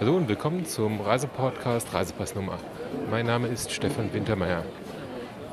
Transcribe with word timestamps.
Hallo 0.00 0.16
und 0.16 0.28
willkommen 0.28 0.64
zum 0.64 1.00
Reisepodcast 1.00 1.92
Reisepassnummer. 1.92 2.60
Mein 3.10 3.26
Name 3.26 3.48
ist 3.48 3.72
Stefan 3.72 4.12
Wintermeyer. 4.12 4.64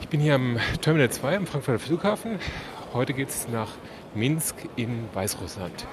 Ich 0.02 0.08
bin 0.08 0.20
hier 0.20 0.36
am 0.36 0.60
Terminal 0.82 1.10
2 1.10 1.38
am 1.38 1.48
Frankfurter 1.48 1.80
Flughafen. 1.80 2.38
Heute 2.94 3.16
geht 3.16 3.30
es 3.30 3.48
nach 3.48 3.72
Minsk 4.14 4.56
in 4.76 5.08
Weißrussland. 5.16 5.88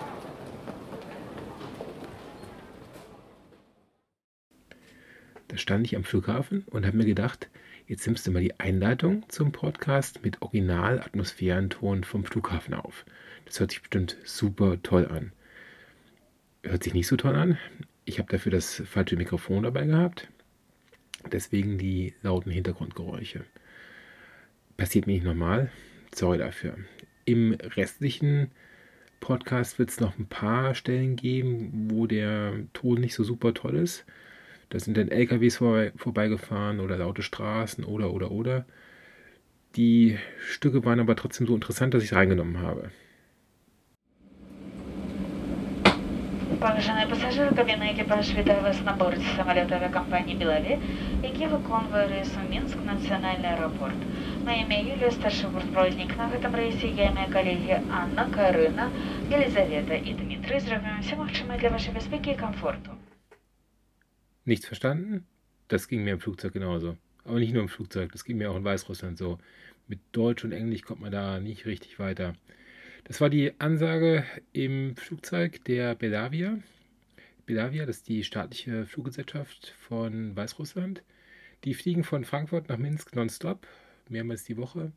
Da 5.48 5.56
stand 5.56 5.86
ich 5.86 5.96
am 5.96 6.04
Flughafen 6.04 6.66
und 6.70 6.84
habe 6.84 6.98
mir 6.98 7.06
gedacht, 7.06 7.48
jetzt 7.86 8.06
nimmst 8.06 8.26
du 8.26 8.32
mal 8.32 8.42
die 8.42 8.60
Einleitung 8.60 9.24
zum 9.30 9.52
Podcast 9.52 10.22
mit 10.22 10.42
Original-Atmosphärenton 10.42 12.04
vom 12.04 12.26
Flughafen 12.26 12.74
auf. 12.74 13.06
Das 13.46 13.60
hört 13.60 13.70
sich 13.70 13.80
bestimmt 13.80 14.18
super 14.24 14.76
toll 14.82 15.06
an. 15.06 15.32
Hört 16.62 16.82
sich 16.82 16.92
nicht 16.92 17.06
so 17.06 17.16
toll 17.16 17.34
an. 17.34 17.56
Ich 18.04 18.18
habe 18.18 18.30
dafür 18.30 18.52
das 18.52 18.82
falsche 18.84 19.16
Mikrofon 19.16 19.62
dabei 19.62 19.86
gehabt. 19.86 20.28
Deswegen 21.30 21.78
die 21.78 22.14
lauten 22.22 22.50
Hintergrundgeräusche. 22.50 23.44
Passiert 24.76 25.06
mir 25.06 25.12
nicht 25.14 25.24
normal. 25.24 25.70
Sorry 26.14 26.38
dafür. 26.38 26.76
Im 27.24 27.52
restlichen 27.52 28.50
Podcast 29.20 29.78
wird 29.78 29.90
es 29.90 30.00
noch 30.00 30.18
ein 30.18 30.26
paar 30.26 30.74
Stellen 30.74 31.14
geben, 31.14 31.88
wo 31.90 32.06
der 32.08 32.54
Ton 32.72 33.00
nicht 33.00 33.14
so 33.14 33.22
super 33.22 33.54
toll 33.54 33.76
ist. 33.76 34.04
Da 34.68 34.80
sind 34.80 34.96
dann 34.96 35.08
LKWs 35.08 35.58
vorbei, 35.58 35.92
vorbeigefahren 35.96 36.80
oder 36.80 36.98
laute 36.98 37.22
Straßen 37.22 37.84
oder 37.84 38.12
oder 38.12 38.32
oder. 38.32 38.66
Die 39.76 40.18
Stücke 40.40 40.84
waren 40.84 40.98
aber 40.98 41.14
trotzdem 41.14 41.46
so 41.46 41.54
interessant, 41.54 41.94
dass 41.94 42.02
ich 42.02 42.10
es 42.10 42.16
reingenommen 42.16 42.58
habe. 42.58 42.90
Поважаний 46.61 47.07
пасажир, 47.07 47.55
кабіна 47.55 47.89
екіпаж 47.91 48.35
вітає 48.35 48.61
вас 48.61 48.81
на 48.85 48.93
борт 48.93 49.21
самоліту 49.35 49.75
авіакомпанії 49.75 50.37
«Білаві», 50.37 50.77
який 51.23 51.47
виконує 51.47 52.07
рейс 52.07 52.33
у 52.45 52.49
Мінськ 52.49 52.77
Національний 52.85 53.45
аеропорт. 53.45 53.95
На 54.45 54.53
ім'я 54.53 54.79
Юлія, 54.79 55.11
старший 55.11 55.49
бортпроводник 55.49 56.17
на 56.17 56.29
гэтым 56.29 56.55
рейсе, 56.55 56.87
я 56.87 57.05
і 57.05 57.11
моя 57.13 57.27
колеги 57.33 57.81
Анна, 57.91 58.29
Карина, 58.35 58.91
Елизавета 59.31 59.93
і 59.93 60.13
Дмитрий 60.13 60.59
зробимо 60.59 60.97
все 61.01 61.15
магчимое 61.15 61.57
для 61.57 61.69
вашей 61.69 61.93
безпеки 61.93 62.29
и 62.29 62.35
комфорту. 62.35 62.91
Nichts 64.45 64.65
verstanden? 64.65 65.25
Das 65.67 65.87
ging 65.89 66.03
mir 66.03 66.13
im 66.13 66.19
Flugzeug 66.19 66.53
genauso. 66.53 66.95
Aber 67.25 67.39
nicht 67.39 67.53
nur 67.53 67.63
im 67.63 67.69
Flugzeug, 67.69 68.11
das 68.13 68.23
ging 68.23 68.37
mir 68.37 68.49
auch 68.49 68.55
in 68.55 68.63
Weißrussland 68.63 69.17
so. 69.17 69.37
Mit 69.87 69.99
Deutsch 70.11 70.45
und 70.45 70.53
Englisch 70.53 70.83
kommt 70.83 71.01
man 71.01 71.11
da 71.11 71.39
nicht 71.39 71.65
richtig 71.65 71.99
weiter. 71.99 72.33
Das 73.04 73.20
war 73.20 73.30
die 73.30 73.52
Ansage 73.60 74.24
im 74.52 74.96
Flugzeug 74.96 75.64
der 75.64 75.94
Belavia. 75.94 76.58
Belavia, 77.46 77.84
das 77.84 77.98
ist 77.98 78.08
die 78.08 78.22
staatliche 78.22 78.86
Fluggesellschaft 78.86 79.74
von 79.80 80.36
Weißrussland. 80.36 81.02
Die 81.64 81.74
fliegen 81.74 82.04
von 82.04 82.24
Frankfurt 82.24 82.68
nach 82.68 82.78
Minsk 82.78 83.14
nonstop, 83.16 83.66
mehrmals 84.08 84.44
die 84.44 84.56
Woche. 84.56 84.92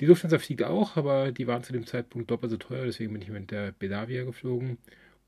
Die 0.00 0.06
Lufthansa 0.06 0.38
fliegt 0.38 0.64
auch, 0.64 0.96
aber 0.96 1.30
die 1.30 1.46
waren 1.46 1.62
zu 1.62 1.72
dem 1.72 1.86
Zeitpunkt 1.86 2.30
doppelt 2.30 2.50
so 2.50 2.56
teuer, 2.56 2.86
deswegen 2.86 3.12
bin 3.12 3.22
ich 3.22 3.28
mit 3.28 3.50
der 3.50 3.72
Belavia 3.72 4.24
geflogen 4.24 4.78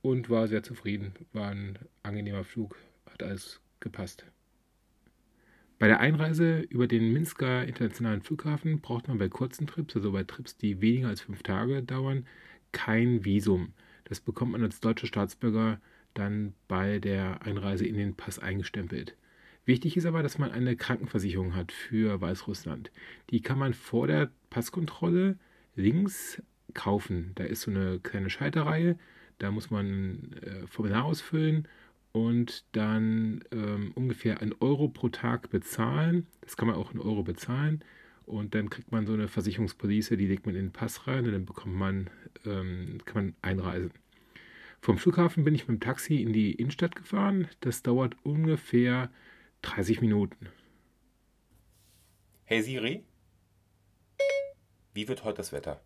und 0.02 0.28
war 0.28 0.48
sehr 0.48 0.62
zufrieden. 0.62 1.14
War 1.32 1.50
ein 1.50 1.78
angenehmer 2.02 2.44
Flug, 2.44 2.78
hat 3.06 3.22
alles 3.22 3.60
gepasst. 3.80 4.24
Bei 5.82 5.88
der 5.88 5.98
Einreise 5.98 6.60
über 6.60 6.86
den 6.86 7.12
Minsker 7.12 7.66
Internationalen 7.66 8.22
Flughafen 8.22 8.80
braucht 8.80 9.08
man 9.08 9.18
bei 9.18 9.28
kurzen 9.28 9.66
Trips, 9.66 9.96
also 9.96 10.12
bei 10.12 10.22
Trips, 10.22 10.56
die 10.56 10.80
weniger 10.80 11.08
als 11.08 11.22
fünf 11.22 11.42
Tage 11.42 11.82
dauern, 11.82 12.24
kein 12.70 13.24
Visum. 13.24 13.72
Das 14.04 14.20
bekommt 14.20 14.52
man 14.52 14.62
als 14.62 14.78
deutscher 14.78 15.08
Staatsbürger 15.08 15.80
dann 16.14 16.54
bei 16.68 17.00
der 17.00 17.42
Einreise 17.42 17.84
in 17.84 17.96
den 17.96 18.14
Pass 18.14 18.38
eingestempelt. 18.38 19.16
Wichtig 19.64 19.96
ist 19.96 20.06
aber, 20.06 20.22
dass 20.22 20.38
man 20.38 20.52
eine 20.52 20.76
Krankenversicherung 20.76 21.56
hat 21.56 21.72
für 21.72 22.20
Weißrussland. 22.20 22.92
Die 23.30 23.42
kann 23.42 23.58
man 23.58 23.74
vor 23.74 24.06
der 24.06 24.30
Passkontrolle 24.50 25.36
links 25.74 26.40
kaufen. 26.74 27.32
Da 27.34 27.42
ist 27.42 27.62
so 27.62 27.72
eine 27.72 27.98
kleine 27.98 28.30
Schalterreihe, 28.30 28.96
da 29.40 29.50
muss 29.50 29.72
man 29.72 29.86
ein 29.86 30.32
äh, 30.44 30.66
Formular 30.68 31.06
ausfüllen 31.06 31.66
und 32.12 32.64
dann 32.72 33.42
ähm, 33.50 33.92
ungefähr 33.94 34.40
ein 34.40 34.54
Euro 34.60 34.88
pro 34.88 35.08
Tag 35.08 35.50
bezahlen. 35.50 36.26
Das 36.42 36.56
kann 36.56 36.68
man 36.68 36.76
auch 36.76 36.92
in 36.92 37.00
Euro 37.00 37.22
bezahlen. 37.22 37.82
Und 38.26 38.54
dann 38.54 38.70
kriegt 38.70 38.92
man 38.92 39.06
so 39.06 39.14
eine 39.14 39.28
Versicherungspolice, 39.28 40.16
die 40.16 40.26
legt 40.26 40.46
man 40.46 40.54
in 40.54 40.66
den 40.66 40.72
Pass 40.72 41.06
rein 41.06 41.24
und 41.24 41.32
dann 41.32 41.46
bekommt 41.46 41.74
man, 41.74 42.10
ähm, 42.44 43.00
kann 43.04 43.24
man 43.24 43.36
einreisen. 43.42 43.92
Vom 44.80 44.98
Flughafen 44.98 45.44
bin 45.44 45.54
ich 45.54 45.68
mit 45.68 45.80
dem 45.80 45.80
Taxi 45.80 46.16
in 46.16 46.32
die 46.32 46.52
Innenstadt 46.52 46.94
gefahren. 46.94 47.48
Das 47.60 47.82
dauert 47.82 48.16
ungefähr 48.24 49.10
30 49.62 50.00
Minuten. 50.00 50.48
Hey 52.44 52.62
Siri, 52.62 53.04
wie 54.92 55.08
wird 55.08 55.24
heute 55.24 55.38
das 55.38 55.52
Wetter? 55.52 55.80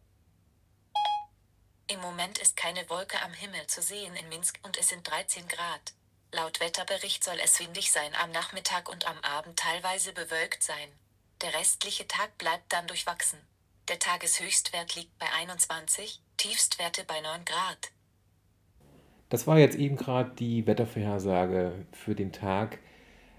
Im 1.88 2.00
Moment 2.00 2.38
ist 2.38 2.56
keine 2.56 2.88
Wolke 2.90 3.22
am 3.22 3.32
Himmel 3.32 3.66
zu 3.68 3.80
sehen 3.80 4.14
in 4.16 4.28
Minsk 4.28 4.58
und 4.64 4.76
es 4.78 4.88
sind 4.88 5.08
13 5.08 5.46
Grad. 5.46 5.94
Laut 6.36 6.60
Wetterbericht 6.60 7.24
soll 7.24 7.38
es 7.42 7.58
windig 7.60 7.90
sein 7.90 8.10
am 8.22 8.30
Nachmittag 8.30 8.90
und 8.90 9.08
am 9.08 9.16
Abend 9.22 9.58
teilweise 9.58 10.12
bewölkt 10.12 10.62
sein. 10.62 10.88
Der 11.40 11.54
restliche 11.58 12.06
Tag 12.06 12.36
bleibt 12.36 12.74
dann 12.74 12.86
durchwachsen. 12.86 13.38
Der 13.88 13.98
Tageshöchstwert 13.98 14.96
liegt 14.96 15.18
bei 15.18 15.28
21, 15.32 16.20
Tiefstwerte 16.36 17.04
bei 17.06 17.22
9 17.22 17.46
Grad. 17.46 17.90
Das 19.30 19.46
war 19.46 19.58
jetzt 19.58 19.78
eben 19.78 19.96
gerade 19.96 20.30
die 20.38 20.66
Wettervorhersage 20.66 21.86
für 21.92 22.14
den 22.14 22.32
Tag, 22.32 22.80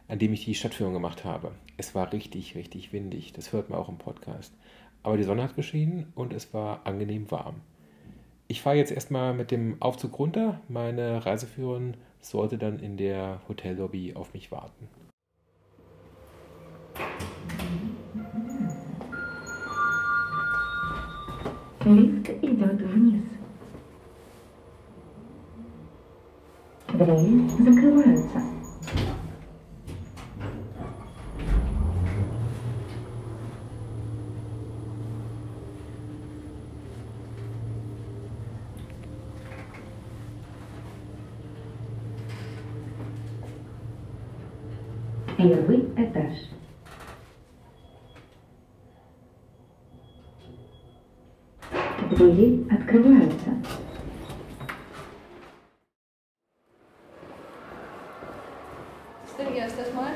an 0.07 0.17
dem 0.17 0.33
ich 0.33 0.45
die 0.45 0.55
Stadtführung 0.55 0.93
gemacht 0.93 1.23
habe. 1.23 1.53
Es 1.77 1.93
war 1.93 2.11
richtig, 2.11 2.55
richtig 2.55 2.93
windig. 2.93 3.31
Das 3.31 3.53
hört 3.53 3.69
man 3.69 3.77
auch 3.77 3.89
im 3.89 3.99
Podcast. 3.99 4.55
Aber 5.03 5.17
die 5.17 5.23
Sonne 5.23 5.43
hat 5.43 5.55
geschienen 5.55 6.11
und 6.15 6.33
es 6.33 6.51
war 6.51 6.87
angenehm 6.87 7.29
warm. 7.29 7.61
Ich 8.47 8.63
fahre 8.63 8.77
jetzt 8.77 8.91
erstmal 8.91 9.35
mit 9.35 9.51
dem 9.51 9.79
Aufzug 9.83 10.17
runter. 10.17 10.61
Meine 10.67 11.23
Reiseführerin 11.23 11.97
sollte 12.20 12.58
dann 12.58 12.78
in 12.78 12.96
der 12.96 13.40
Hotellobby 13.48 14.14
auf 14.14 14.32
mich 14.34 14.50
warten. 14.52 14.88
Лифт 21.84 22.28
идет 22.42 22.80
вниз. 22.80 23.24
Двери 26.88 27.48
закрываются. 27.58 28.55
Первый 45.96 45.96
этаж. 45.96 46.32
Двери 52.10 52.66
открываются. 52.70 53.50
Das 59.22 59.46
ist 59.46 59.56
erst 59.56 59.78
erstmal. 59.78 60.12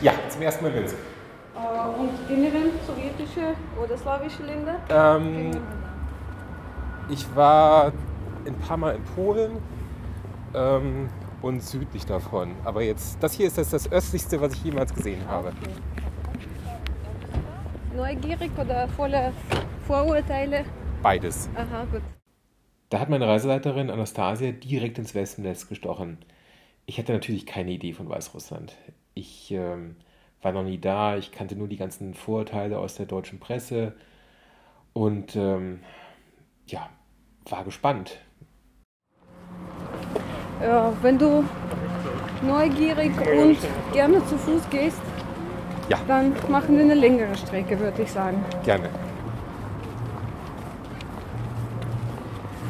Ja, 0.00 0.12
zum 0.28 0.42
ersten 0.42 0.64
Mal 0.64 0.72
Minsk. 0.72 0.94
Äh, 0.94 2.00
und 2.00 2.30
inneren 2.30 2.70
sowjetische 2.86 3.56
oder 3.82 3.96
slawische 3.96 4.44
Länder? 4.44 4.76
Ähm, 4.88 5.50
ich 7.08 7.26
war 7.34 7.92
ein 8.46 8.54
paar 8.54 8.76
Mal 8.76 8.94
in 8.94 9.02
Polen 9.16 9.58
ähm, 10.54 11.08
und 11.41 11.61
südlich 11.63 12.05
davon. 12.05 12.55
Aber 12.63 12.81
jetzt, 12.81 13.21
das 13.21 13.33
hier 13.33 13.47
ist 13.47 13.57
das, 13.57 13.69
das 13.69 13.91
östlichste, 13.91 14.39
was 14.41 14.53
ich 14.53 14.63
jemals 14.63 14.93
gesehen 14.93 15.25
habe. 15.27 15.51
Neugierig 17.95 18.51
oder 18.57 18.87
voller 18.89 19.33
Vorurteile? 19.87 20.65
Beides. 21.01 21.49
Aha, 21.55 21.85
gut. 21.85 22.01
Da 22.89 22.99
hat 22.99 23.09
meine 23.09 23.27
Reiseleiterin 23.27 23.89
Anastasia 23.89 24.51
direkt 24.51 24.97
ins 24.97 25.13
Wespennest 25.13 25.69
gestochen. 25.69 26.17
Ich 26.85 26.97
hatte 26.97 27.13
natürlich 27.13 27.45
keine 27.45 27.71
Idee 27.71 27.93
von 27.93 28.09
Weißrussland. 28.09 28.75
Ich 29.13 29.51
ähm, 29.51 29.95
war 30.41 30.53
noch 30.53 30.63
nie 30.63 30.79
da, 30.79 31.17
ich 31.17 31.31
kannte 31.31 31.55
nur 31.55 31.67
die 31.67 31.77
ganzen 31.77 32.13
Vorurteile 32.13 32.79
aus 32.79 32.95
der 32.95 33.05
deutschen 33.05 33.39
Presse 33.39 33.95
und 34.93 35.35
ähm, 35.35 35.81
ja, 36.65 36.89
war 37.45 37.63
gespannt. 37.63 38.17
Ja, 40.61 40.91
wenn 41.01 41.17
du 41.17 41.43
neugierig 42.41 43.11
und 43.19 43.57
gerne 43.93 44.25
zu 44.25 44.37
Fuß 44.37 44.69
gehst, 44.69 45.01
Ja. 45.87 45.97
dann 46.07 46.33
machen 46.49 46.75
wir 46.75 46.83
eine 46.83 46.93
längere 46.95 47.35
Strecke, 47.35 47.79
würde 47.79 48.01
ich 48.01 48.11
sagen. 48.11 48.43
Gerne. 48.63 48.89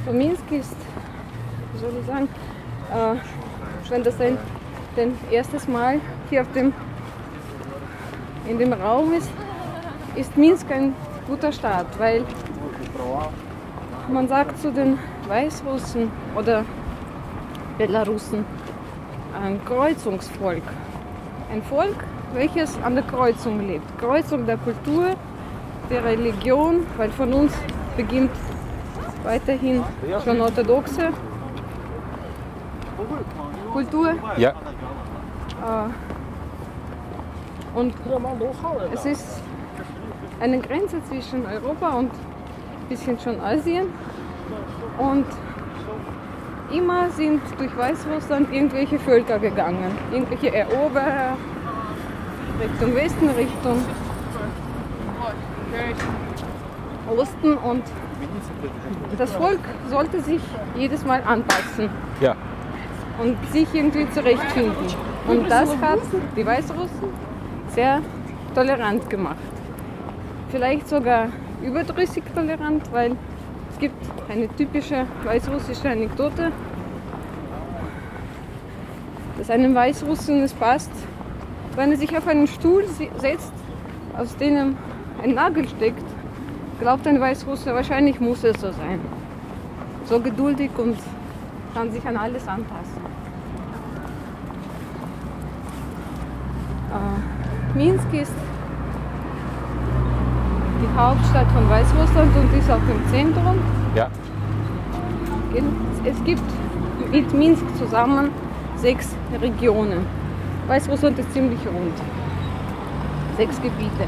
Und 0.07 0.17
Minsk 0.17 0.43
ist, 0.51 0.75
wie 1.73 1.79
soll 1.79 1.91
ich 1.99 2.05
sagen, 2.07 2.27
äh, 2.91 3.89
wenn 3.89 4.03
das 4.03 4.19
ein 4.21 4.37
denn 4.95 5.13
erstes 5.31 5.67
Mal 5.67 5.99
hier 6.29 6.41
auf 6.41 6.51
dem, 6.53 6.73
in 8.47 8.57
dem 8.57 8.73
Raum 8.73 9.13
ist, 9.13 9.29
ist 10.15 10.35
Minsk 10.35 10.65
ein 10.71 10.93
guter 11.27 11.51
Start, 11.51 11.87
weil 11.99 12.23
man 14.11 14.27
sagt 14.27 14.59
zu 14.59 14.71
den 14.71 14.97
Weißrussen 15.27 16.11
oder 16.35 16.65
Belarussen 17.79 18.45
ein 19.41 19.63
Kreuzungsvolk. 19.63 20.63
Ein 21.49 21.63
Volk, 21.63 21.95
welches 22.33 22.77
an 22.83 22.95
der 22.95 23.05
Kreuzung 23.05 23.65
lebt. 23.65 23.97
Kreuzung 23.97 24.45
der 24.45 24.57
Kultur, 24.57 25.15
der 25.89 26.03
Religion, 26.03 26.85
weil 26.97 27.09
von 27.09 27.33
uns 27.33 27.53
beginnt 27.95 28.31
weiterhin 29.23 29.81
schon 30.25 30.41
orthodoxe 30.41 31.09
Kultur. 33.71 34.13
Ja. 34.35 34.49
Äh, 34.49 34.53
Und 37.77 37.93
es 38.93 39.05
ist 39.05 39.41
eine 40.41 40.59
Grenze 40.59 41.01
zwischen 41.05 41.45
Europa 41.45 41.89
und 41.97 42.11
ein 42.11 42.89
bisschen 42.89 43.17
schon 43.19 43.39
Asien. 43.39 43.87
Und 44.97 45.25
immer 46.71 47.09
sind 47.09 47.41
durch 47.57 47.75
Weißrussland 47.77 48.51
irgendwelche 48.53 48.99
Völker 48.99 49.39
gegangen. 49.39 49.91
Irgendwelche 50.11 50.53
Eroberer 50.53 51.37
Richtung 52.61 52.95
Westen, 52.95 53.29
Richtung 53.29 53.77
Osten. 57.17 57.53
Und 57.57 57.83
das 59.17 59.31
Volk 59.33 59.59
sollte 59.89 60.21
sich 60.21 60.41
jedes 60.75 61.05
Mal 61.05 61.21
anpassen 61.25 61.89
Ja. 62.21 62.35
und 63.21 63.37
sich 63.51 63.67
irgendwie 63.73 64.09
zurechtfinden. 64.11 64.75
Und 65.27 65.49
das 65.49 65.69
hat 65.81 65.99
die 66.35 66.45
Weißrussen 66.45 67.09
sehr 67.69 68.01
tolerant 68.55 69.09
gemacht. 69.09 69.37
Vielleicht 70.49 70.87
sogar 70.89 71.27
überdrüssig 71.61 72.23
tolerant, 72.33 72.91
weil 72.91 73.15
es 73.79 73.83
gibt 73.83 74.29
eine 74.29 74.49
typische 74.57 75.05
weißrussische 75.23 75.89
Anekdote, 75.89 76.51
dass 79.37 79.49
einem 79.49 79.73
Weißrussen 79.73 80.43
es 80.43 80.51
passt, 80.51 80.91
wenn 81.77 81.91
er 81.91 81.97
sich 81.97 82.17
auf 82.17 82.27
einen 82.27 82.45
Stuhl 82.47 82.83
setzt, 83.19 83.53
aus 84.17 84.35
dem 84.35 84.75
ein 85.23 85.33
Nagel 85.33 85.65
steckt, 85.69 86.03
glaubt 86.81 87.07
ein 87.07 87.21
Weißrusse, 87.21 87.73
wahrscheinlich 87.73 88.19
muss 88.19 88.43
es 88.43 88.59
so 88.59 88.69
sein. 88.73 88.99
So 90.03 90.19
geduldig 90.19 90.71
und 90.77 90.97
kann 91.73 91.89
sich 91.89 92.05
an 92.05 92.17
alles 92.17 92.45
anpassen. 92.49 93.01
Äh, 96.91 97.77
Minsk 97.77 98.13
ist 98.13 98.33
die 100.81 100.99
Hauptstadt 100.99 101.47
von 101.51 101.69
Weißrussland 101.69 102.35
und 102.35 102.57
ist 102.57 102.69
auch 102.69 102.77
im 102.77 103.11
Zentrum. 103.11 103.59
Ja. 103.95 104.09
Es 106.05 106.23
gibt 106.23 106.43
mit 107.11 107.33
Minsk 107.33 107.63
zusammen 107.77 108.29
sechs 108.77 109.15
Regionen. 109.41 110.05
Weißrussland 110.67 111.19
ist 111.19 111.33
ziemlich 111.33 111.59
rund. 111.65 111.97
Sechs 113.37 113.61
Gebiete. 113.61 114.05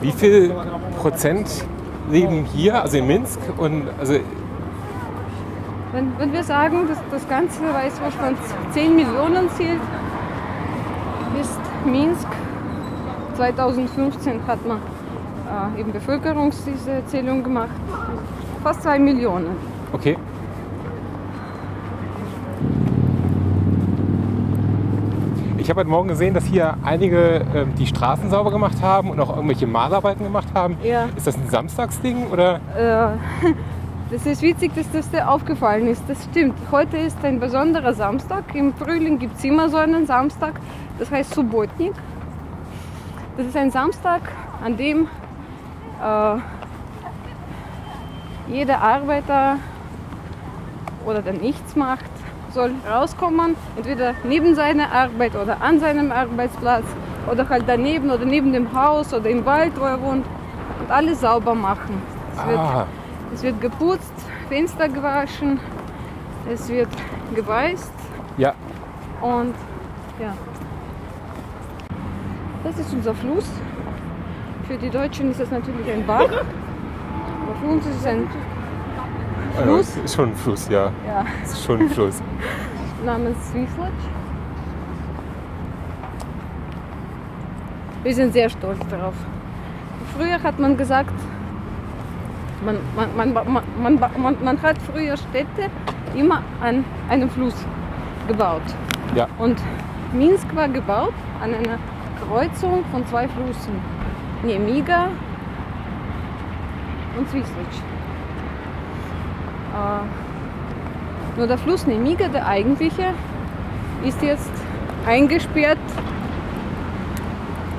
Wie 0.00 0.12
viel 0.12 0.54
Prozent 0.96 1.64
leben 2.10 2.44
hier, 2.44 2.82
also 2.82 2.98
in 2.98 3.06
Minsk? 3.06 3.38
Und 3.56 3.84
also 3.98 4.14
Wenn, 5.92 6.18
wenn 6.18 6.32
wir 6.32 6.44
sagen, 6.44 6.86
dass 6.86 6.98
das 7.10 7.26
ganze 7.28 7.62
Weißrussland 7.62 8.38
10 8.72 8.94
Millionen 8.94 9.48
zählt, 9.50 9.80
ist 11.40 11.58
Minsk 11.86 12.28
2015 13.36 14.46
hat 14.46 14.66
man 14.66 14.78
äh, 15.76 15.80
eben 15.80 15.92
Bevölkerungszählung 15.92 17.42
gemacht, 17.42 17.70
fast 18.62 18.82
2 18.82 18.98
Millionen. 18.98 19.56
okay. 19.92 20.16
Ich 25.56 25.70
habe 25.70 25.80
heute 25.80 25.90
Morgen 25.90 26.08
gesehen, 26.08 26.32
dass 26.32 26.44
hier 26.44 26.78
einige 26.82 27.42
ähm, 27.54 27.74
die 27.78 27.86
Straßen 27.86 28.30
sauber 28.30 28.50
gemacht 28.50 28.80
haben 28.80 29.10
und 29.10 29.20
auch 29.20 29.36
irgendwelche 29.36 29.66
Malarbeiten 29.66 30.24
gemacht 30.24 30.48
haben. 30.54 30.78
Ja. 30.82 31.10
Ist 31.14 31.26
das 31.26 31.36
ein 31.36 31.46
Samstagsding 31.50 32.28
oder? 32.28 32.58
Äh, 32.74 33.52
das 34.10 34.24
ist 34.26 34.42
witzig, 34.42 34.72
dass 34.74 34.90
das 34.90 35.10
dir 35.10 35.28
aufgefallen 35.30 35.86
ist. 35.86 36.02
Das 36.08 36.24
stimmt. 36.24 36.56
Heute 36.70 36.96
ist 36.96 37.18
ein 37.24 37.40
besonderer 37.40 37.92
Samstag. 37.92 38.54
Im 38.54 38.72
Frühling 38.74 39.18
gibt 39.18 39.36
es 39.36 39.44
immer 39.44 39.68
so 39.68 39.76
einen 39.76 40.06
Samstag. 40.06 40.54
Das 40.98 41.10
heißt 41.10 41.34
Subotnik. 41.34 41.92
Das 43.36 43.46
ist 43.46 43.56
ein 43.56 43.70
Samstag, 43.70 44.22
an 44.64 44.76
dem 44.76 45.06
äh, 46.02 46.36
jeder 48.48 48.80
Arbeiter 48.80 49.58
oder 51.06 51.22
der 51.22 51.34
nichts 51.34 51.76
macht, 51.76 52.10
soll 52.52 52.72
rauskommen, 52.90 53.54
entweder 53.76 54.14
neben 54.24 54.54
seiner 54.54 54.90
Arbeit 54.90 55.36
oder 55.36 55.62
an 55.62 55.78
seinem 55.78 56.10
Arbeitsplatz 56.10 56.84
oder 57.30 57.48
halt 57.48 57.64
daneben 57.66 58.10
oder 58.10 58.24
neben 58.24 58.52
dem 58.52 58.74
Haus 58.74 59.14
oder 59.14 59.28
im 59.28 59.44
Wald, 59.46 59.78
wo 59.78 59.84
er 59.84 60.00
wohnt 60.02 60.26
und 60.80 60.90
alles 60.90 61.20
sauber 61.20 61.54
machen. 61.54 62.02
Es 62.36 62.46
wird 62.46 62.58
Ah, 62.58 62.86
es 63.34 63.42
wird 63.42 63.60
geputzt, 63.60 64.12
Fenster 64.48 64.88
gewaschen, 64.88 65.60
es 66.50 66.68
wird 66.68 66.88
geweißt 67.34 67.92
ja. 68.36 68.54
und 69.20 69.54
ja. 70.20 70.34
Das 72.64 72.78
ist 72.78 72.92
unser 72.92 73.14
Fluss. 73.14 73.48
Für 74.66 74.76
die 74.76 74.90
Deutschen 74.90 75.30
ist 75.30 75.40
das 75.40 75.50
natürlich 75.50 75.90
ein 75.90 76.06
Bach. 76.06 76.24
Aber 76.24 77.54
für 77.60 77.66
uns 77.66 77.86
ist 77.86 77.96
es 78.00 78.06
ein 78.06 78.28
Fluss 79.56 79.96
Äh, 79.96 80.08
schon 80.08 80.30
ein 80.30 80.36
Fluss, 80.36 80.68
ja. 80.68 80.92
ja, 81.06 81.24
Ist 81.42 81.64
schon 81.64 81.80
ein 81.80 81.88
Fluss. 81.88 82.20
namens 83.04 83.36
Swislac. 83.50 83.92
Wir 88.02 88.14
sind 88.14 88.32
sehr 88.32 88.48
stolz 88.48 88.78
darauf. 88.90 89.14
Früher 90.16 90.42
hat 90.42 90.58
man 90.58 90.76
gesagt, 90.76 91.12
man, 92.64 92.78
man, 92.96 93.32
man, 93.32 93.44
man, 93.78 93.98
man, 94.18 94.36
man, 94.42 94.62
hat 94.62 94.76
früher 94.82 95.16
Städte 95.16 95.70
immer 96.14 96.42
an 96.60 96.84
einem 97.08 97.30
Fluss 97.30 97.54
gebaut. 98.26 98.62
Ja. 99.14 99.26
Und 99.38 99.60
Minsk 100.12 100.54
war 100.54 100.68
gebaut 100.68 101.14
an 101.42 101.54
einer 101.54 101.78
Kreuzung 102.26 102.84
von 102.90 103.06
zwei 103.06 103.28
Flüssen. 103.28 103.74
Nemiga 104.42 105.08
und 107.16 107.28
Swislac. 107.28 107.66
Äh, 109.74 111.38
nur 111.38 111.46
der 111.46 111.58
Fluss 111.58 111.86
Nemiga, 111.86 112.28
der 112.28 112.46
eigentliche, 112.46 113.14
ist 114.04 114.22
jetzt 114.22 114.52
eingesperrt 115.06 115.78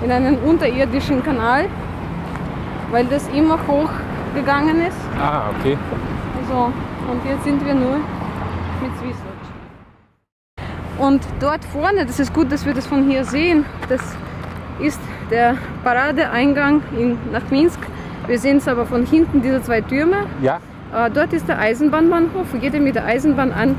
in 0.03 0.11
einen 0.11 0.37
unterirdischen 0.39 1.23
Kanal, 1.23 1.65
weil 2.91 3.05
das 3.05 3.27
immer 3.29 3.57
hoch 3.67 3.89
gegangen 4.39 4.77
ist. 4.89 4.97
Ah, 5.19 5.43
okay. 5.59 5.77
Also, 6.41 6.71
und 7.11 7.19
jetzt 7.29 7.43
sind 7.43 7.65
wir 7.65 7.73
nur 7.73 7.97
mit 8.81 8.91
Swislac. 8.99 9.39
Und 10.97 11.21
dort 11.39 11.63
vorne, 11.65 12.05
das 12.05 12.19
ist 12.19 12.33
gut, 12.33 12.51
dass 12.51 12.65
wir 12.65 12.73
das 12.73 12.85
von 12.87 13.03
hier 13.09 13.23
sehen, 13.23 13.65
das 13.87 14.01
ist 14.79 14.99
der 15.31 15.55
Paradeeingang 15.83 16.81
in, 16.97 17.17
nach 17.31 17.49
Minsk. 17.51 17.79
Wir 18.27 18.37
sehen 18.39 18.57
es 18.57 18.67
aber 18.67 18.85
von 18.85 19.05
hinten, 19.05 19.41
diese 19.41 19.61
zwei 19.63 19.81
Türme. 19.81 20.17
Ja, 20.41 20.59
Äh, 20.91 21.09
dort 21.11 21.33
ist 21.33 21.47
der 21.47 21.59
Eisenbahnbahnhof, 21.59 22.47
wo 22.51 22.57
jeder 22.57 22.79
mit 22.79 22.95
der 22.95 23.05
Eisenbahn 23.05 23.51
an, 23.53 23.75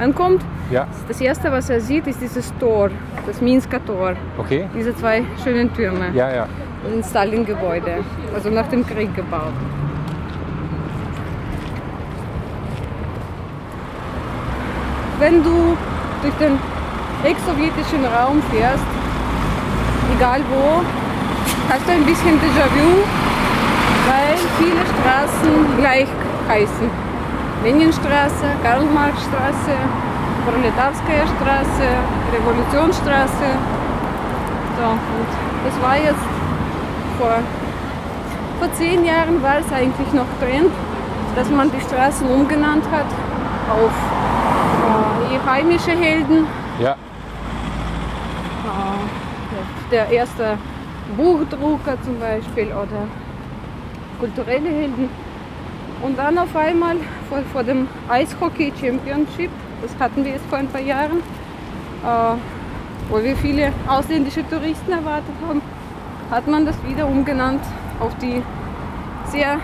ankommt. 0.00 0.40
ja, 0.70 0.86
Das 1.08 1.20
erste, 1.20 1.50
was 1.50 1.68
er 1.68 1.80
sieht, 1.80 2.06
ist 2.06 2.20
dieses 2.20 2.52
Tor, 2.60 2.90
das 3.26 3.40
Minsker 3.40 3.80
Tor. 3.84 4.12
okay. 4.38 4.66
Diese 4.72 4.94
zwei 4.94 5.24
schönen 5.42 5.68
Türme. 5.74 6.06
Ja, 6.14 6.30
ja. 6.32 6.46
Ein 6.86 7.02
Stalin-Gebäude, 7.02 7.94
also 8.34 8.50
nach 8.50 8.68
dem 8.68 8.86
Krieg 8.86 9.12
gebaut. 9.16 9.52
Wenn 15.18 15.42
du 15.42 15.76
durch 16.22 16.34
den 16.34 16.58
ex-sowjetischen 17.24 18.04
Raum 18.04 18.42
fährst, 18.50 18.84
egal 20.16 20.40
wo, 20.50 20.82
hast 21.70 21.86
du 21.86 21.92
ein 21.92 22.04
bisschen 22.04 22.38
Déjà-vu, 22.40 22.88
weil 24.08 24.36
viele 24.58 24.82
Straßen 24.92 25.76
gleich 25.78 26.08
heißen. 26.48 26.90
Leninstraße, 27.62 28.46
Karl-Marx-Straße, 28.62 29.74
Proletarskaya 30.44 31.26
Straße, 31.38 31.86
Revolutionsstraße. 32.34 33.48
So, 34.76 34.86
und 34.90 35.30
das 35.64 35.82
war 35.82 35.96
jetzt 35.96 36.26
vor 37.18 37.38
vor 38.58 38.72
zehn 38.74 39.04
Jahren 39.04 39.42
war 39.42 39.58
es 39.58 39.72
eigentlich 39.72 40.12
noch 40.12 40.26
Trend, 40.40 40.70
dass 41.34 41.50
man 41.50 41.70
die 41.70 41.80
Straßen 41.80 42.26
umgenannt 42.28 42.84
hat 42.90 43.06
auf 43.68 43.92
äh, 45.34 45.46
heimische 45.46 45.92
Helden. 45.92 46.46
Ja. 46.80 46.92
Äh, 46.92 46.96
der 49.90 50.08
erste 50.10 50.58
Buchdrucker 51.16 52.00
zum 52.02 52.18
Beispiel 52.18 52.66
oder 52.66 53.06
kulturelle 54.18 54.68
Helden. 54.68 55.08
Und 56.02 56.18
dann 56.18 56.38
auf 56.38 56.54
einmal 56.56 56.96
vor, 57.28 57.38
vor 57.52 57.62
dem 57.62 57.88
Eishockey 58.08 58.72
Championship, 58.80 59.50
das 59.82 59.92
hatten 59.98 60.24
wir 60.24 60.32
jetzt 60.32 60.46
vor 60.46 60.58
ein 60.58 60.68
paar 60.68 60.80
Jahren, 60.80 61.18
äh, 62.04 62.36
wo 63.08 63.22
wir 63.22 63.36
viele 63.36 63.72
ausländische 63.86 64.48
Touristen 64.48 64.92
erwartet 64.92 65.34
haben, 65.46 65.62
hat 66.30 66.46
man 66.46 66.66
das 66.66 66.76
wieder 66.84 67.06
umgenannt 67.06 67.62
auf 68.00 68.14
die 68.16 68.42
sehr 69.30 69.58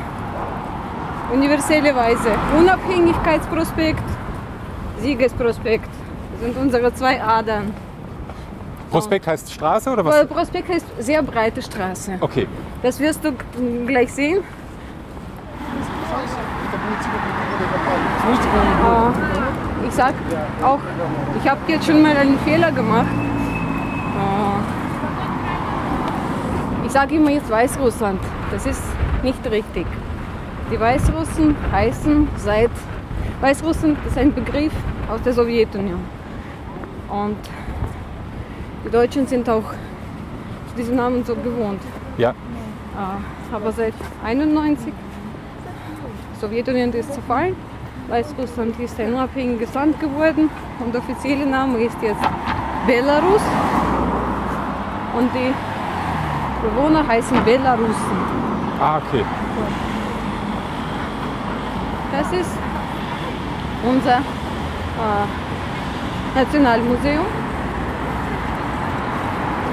universelle 1.32 1.94
Weise. 1.94 2.30
Unabhängigkeitsprospekt, 2.58 4.02
Siegesprospekt. 5.00 5.88
Das 6.32 6.40
sind 6.40 6.56
unsere 6.56 6.94
zwei 6.94 7.22
Adern. 7.22 7.72
Prospekt 8.90 9.26
heißt 9.26 9.52
Straße 9.52 9.90
oder 9.90 10.04
was? 10.04 10.14
Weil 10.14 10.26
Prospekt 10.26 10.68
heißt 10.68 10.86
sehr 10.98 11.22
breite 11.22 11.62
Straße. 11.62 12.18
Okay. 12.20 12.46
Das 12.82 12.98
wirst 12.98 13.24
du 13.24 13.32
gleich 13.86 14.12
sehen. 14.12 14.38
Äh, 18.30 19.86
ich 19.86 19.94
sag 19.94 20.14
auch, 20.62 20.80
ich 21.40 21.48
habe 21.48 21.60
jetzt 21.68 21.86
schon 21.86 22.02
mal 22.02 22.16
einen 22.16 22.38
Fehler 22.40 22.72
gemacht. 22.72 23.06
Äh, 24.16 24.58
ich 26.86 26.92
sage 26.92 27.14
immer 27.14 27.30
jetzt 27.30 27.48
Weißrussland. 27.50 28.20
Das 28.50 28.66
ist 28.66 28.82
nicht 29.22 29.48
richtig. 29.50 29.86
Die 30.72 30.78
Weißrussen 30.80 31.56
heißen 31.72 32.28
seit 32.36 32.70
Weißrussland 33.40 33.98
ist 34.06 34.18
ein 34.18 34.34
Begriff 34.34 34.72
aus 35.10 35.22
der 35.22 35.32
Sowjetunion. 35.32 36.00
Und 37.08 37.36
die 38.84 38.90
Deutschen 38.90 39.26
sind 39.26 39.48
auch 39.48 39.64
zu 40.68 40.76
diesem 40.76 40.96
Namen 40.96 41.24
so 41.24 41.34
gewohnt. 41.34 41.82
Ja. 42.16 42.30
Äh, 42.30 43.54
aber 43.54 43.72
seit 43.72 43.94
91 44.24 44.92
Sowjetunion 46.40 46.92
ist 46.92 47.12
zerfallen. 47.12 47.56
Weißrussland 48.08 48.78
ist 48.80 48.98
ein 49.00 49.12
unabhängiges 49.12 49.74
Land 49.74 49.98
geworden 50.00 50.48
und 50.78 50.94
der 50.94 51.00
offizielle 51.00 51.46
Name 51.46 51.78
ist 51.78 51.96
jetzt 52.02 52.22
Belarus. 52.86 53.42
Und 55.16 55.30
die 55.34 55.52
Bewohner 56.62 57.06
heißen 57.06 57.44
Belarussen. 57.44 58.18
Ah, 58.80 58.98
okay. 58.98 59.24
Das 62.12 62.32
ist 62.32 62.50
unser 63.84 64.20
Nationalmuseum. 66.34 67.24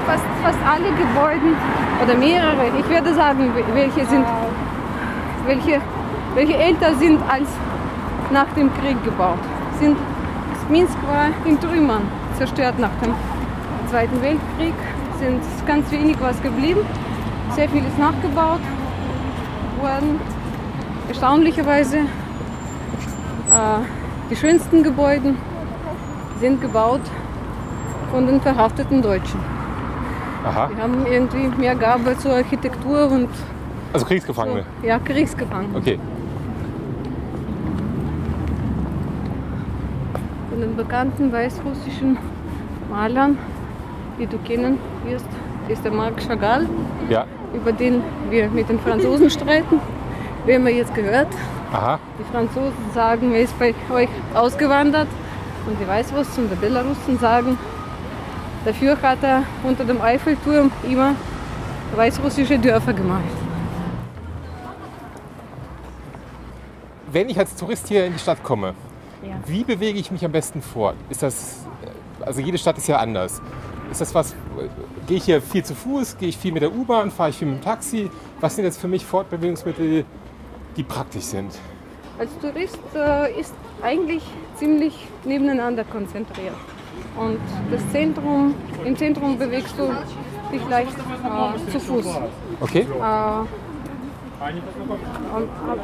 Fast, 0.06 0.24
fast 0.42 0.58
alle 0.66 0.90
Gebäude 0.92 1.54
oder 2.02 2.14
mehrere, 2.16 2.70
ich 2.78 2.88
werde 2.88 3.14
sagen, 3.14 3.52
welche 3.74 4.06
sind, 4.06 4.24
welche, 5.46 5.80
welche 6.34 6.56
älter 6.56 6.94
sind 6.94 7.20
als 7.28 7.48
nach 8.30 8.46
dem 8.56 8.70
Krieg 8.80 9.02
gebaut. 9.04 9.38
Sind, 9.78 9.96
Minsk 10.70 10.96
war 11.06 11.28
in 11.46 11.60
Trümmern 11.60 12.02
zerstört 12.36 12.78
nach 12.78 12.90
dem 13.02 13.14
Zweiten 13.90 14.20
Weltkrieg, 14.20 14.74
sind 15.18 15.40
ganz 15.66 15.90
wenig 15.90 16.16
was 16.20 16.40
geblieben, 16.42 16.80
sehr 17.54 17.68
viel 17.68 17.84
ist 17.84 17.98
nachgebaut 17.98 18.60
worden. 19.80 20.20
Erstaunlicherweise 21.08 21.98
äh, 21.98 22.02
die 24.30 24.36
schönsten 24.36 24.82
Gebäude 24.82 25.34
sind 26.40 26.60
gebaut 26.60 27.00
von 28.12 28.26
den 28.26 28.40
verhafteten 28.40 29.02
Deutschen. 29.02 29.40
Aha. 30.44 30.70
Die 30.74 30.80
haben 30.80 31.04
irgendwie 31.06 31.48
mehr 31.58 31.74
Gabe 31.74 32.16
zur 32.18 32.32
Architektur 32.34 33.10
und 33.10 33.28
Also 33.92 34.04
so, 34.04 34.06
Kriegsgefangene. 34.06 34.64
ja, 34.82 34.98
Kriegsgefangene. 34.98 35.76
Okay. 35.76 35.98
Von 40.50 40.60
den 40.60 40.76
bekannten 40.76 41.32
weißrussischen 41.32 42.16
Malern, 42.90 43.36
die 44.18 44.26
du 44.26 44.38
kennen 44.38 44.78
wirst, 45.06 45.26
ist 45.68 45.84
der 45.84 45.92
Marc 45.92 46.20
Chagall, 46.26 46.66
Ja. 47.10 47.24
über 47.54 47.72
den 47.72 48.02
wir 48.30 48.48
mit 48.48 48.68
den 48.68 48.78
Franzosen 48.80 49.28
streiten. 49.30 49.80
Wir 50.46 50.54
haben 50.56 50.66
jetzt 50.68 50.94
gehört, 50.94 51.28
Aha. 51.72 51.98
die 52.18 52.24
Franzosen 52.32 52.72
sagen, 52.94 53.32
er 53.32 53.42
ist 53.42 53.58
bei 53.58 53.74
euch 53.92 54.08
ausgewandert 54.34 55.08
und 55.66 55.78
die 55.78 55.86
Weißrussen 55.86 56.44
und 56.44 56.50
die 56.50 56.56
Belarussen 56.56 57.18
sagen, 57.18 57.58
dafür 58.64 58.96
hat 59.02 59.18
er 59.22 59.42
unter 59.64 59.84
dem 59.84 60.00
Eiffelturm 60.00 60.70
immer 60.88 61.14
weißrussische 61.94 62.58
Dörfer 62.58 62.92
gemalt. 62.94 63.24
Wenn 67.10 67.28
ich 67.28 67.38
als 67.38 67.54
Tourist 67.54 67.88
hier 67.88 68.06
in 68.06 68.12
die 68.14 68.18
Stadt 68.18 68.42
komme, 68.42 68.74
Ja. 69.22 69.30
wie 69.46 69.64
bewege 69.64 69.98
ich 69.98 70.10
mich 70.10 70.24
am 70.24 70.32
besten 70.32 70.62
vor? 70.62 70.94
Ist 71.08 71.22
das, 71.22 71.66
also 72.20 72.40
jede 72.40 72.58
Stadt 72.58 72.76
ist 72.78 72.86
ja 72.86 72.98
anders. 72.98 73.40
Ist 73.90 74.00
das 74.02 74.14
was, 74.14 74.34
gehe 75.06 75.16
ich 75.16 75.24
hier 75.24 75.40
viel 75.40 75.64
zu 75.64 75.74
Fuß, 75.74 76.18
gehe 76.18 76.28
ich 76.28 76.36
viel 76.36 76.52
mit 76.52 76.62
der 76.62 76.72
U-Bahn, 76.72 77.10
fahre 77.10 77.30
ich 77.30 77.36
viel 77.38 77.48
mit 77.48 77.58
dem 77.60 77.64
Taxi? 77.64 78.10
Was 78.40 78.54
sind 78.56 78.64
jetzt 78.64 78.78
für 78.80 78.88
mich 78.88 79.04
Fortbewegungsmittel, 79.06 80.04
die 80.76 80.82
praktisch 80.82 81.24
sind? 81.24 81.58
Als 82.18 82.30
Tourist 82.40 82.78
äh, 82.94 83.40
ist 83.40 83.54
eigentlich 83.82 84.22
ziemlich 84.56 85.06
nebeneinander 85.24 85.84
konzentriert. 85.84 86.54
Und 87.16 87.40
das 87.70 87.80
Zentrum, 87.92 88.54
im 88.84 88.96
Zentrum 88.96 89.38
bewegst 89.38 89.74
du 89.78 89.88
dich 90.52 90.68
leicht 90.68 90.96
äh, 90.98 91.70
zu 91.70 91.80
Fuß. 91.80 92.06
Okay? 92.60 92.80
Äh, 92.80 93.00
am, 93.00 93.48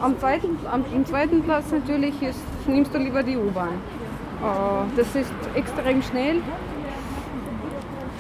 am, 0.01 0.19
zweiten, 0.19 0.59
am, 0.71 0.85
Im 0.93 1.05
zweiten 1.05 1.43
Platz 1.43 1.71
natürlich 1.73 2.21
ist, 2.23 2.41
nimmst 2.67 2.95
du 2.95 2.99
lieber 2.99 3.23
die 3.23 3.37
U-Bahn. 3.37 3.75
Äh, 4.43 4.97
das 4.97 5.15
ist 5.15 5.33
extrem 5.55 6.03
schnell. 6.03 6.41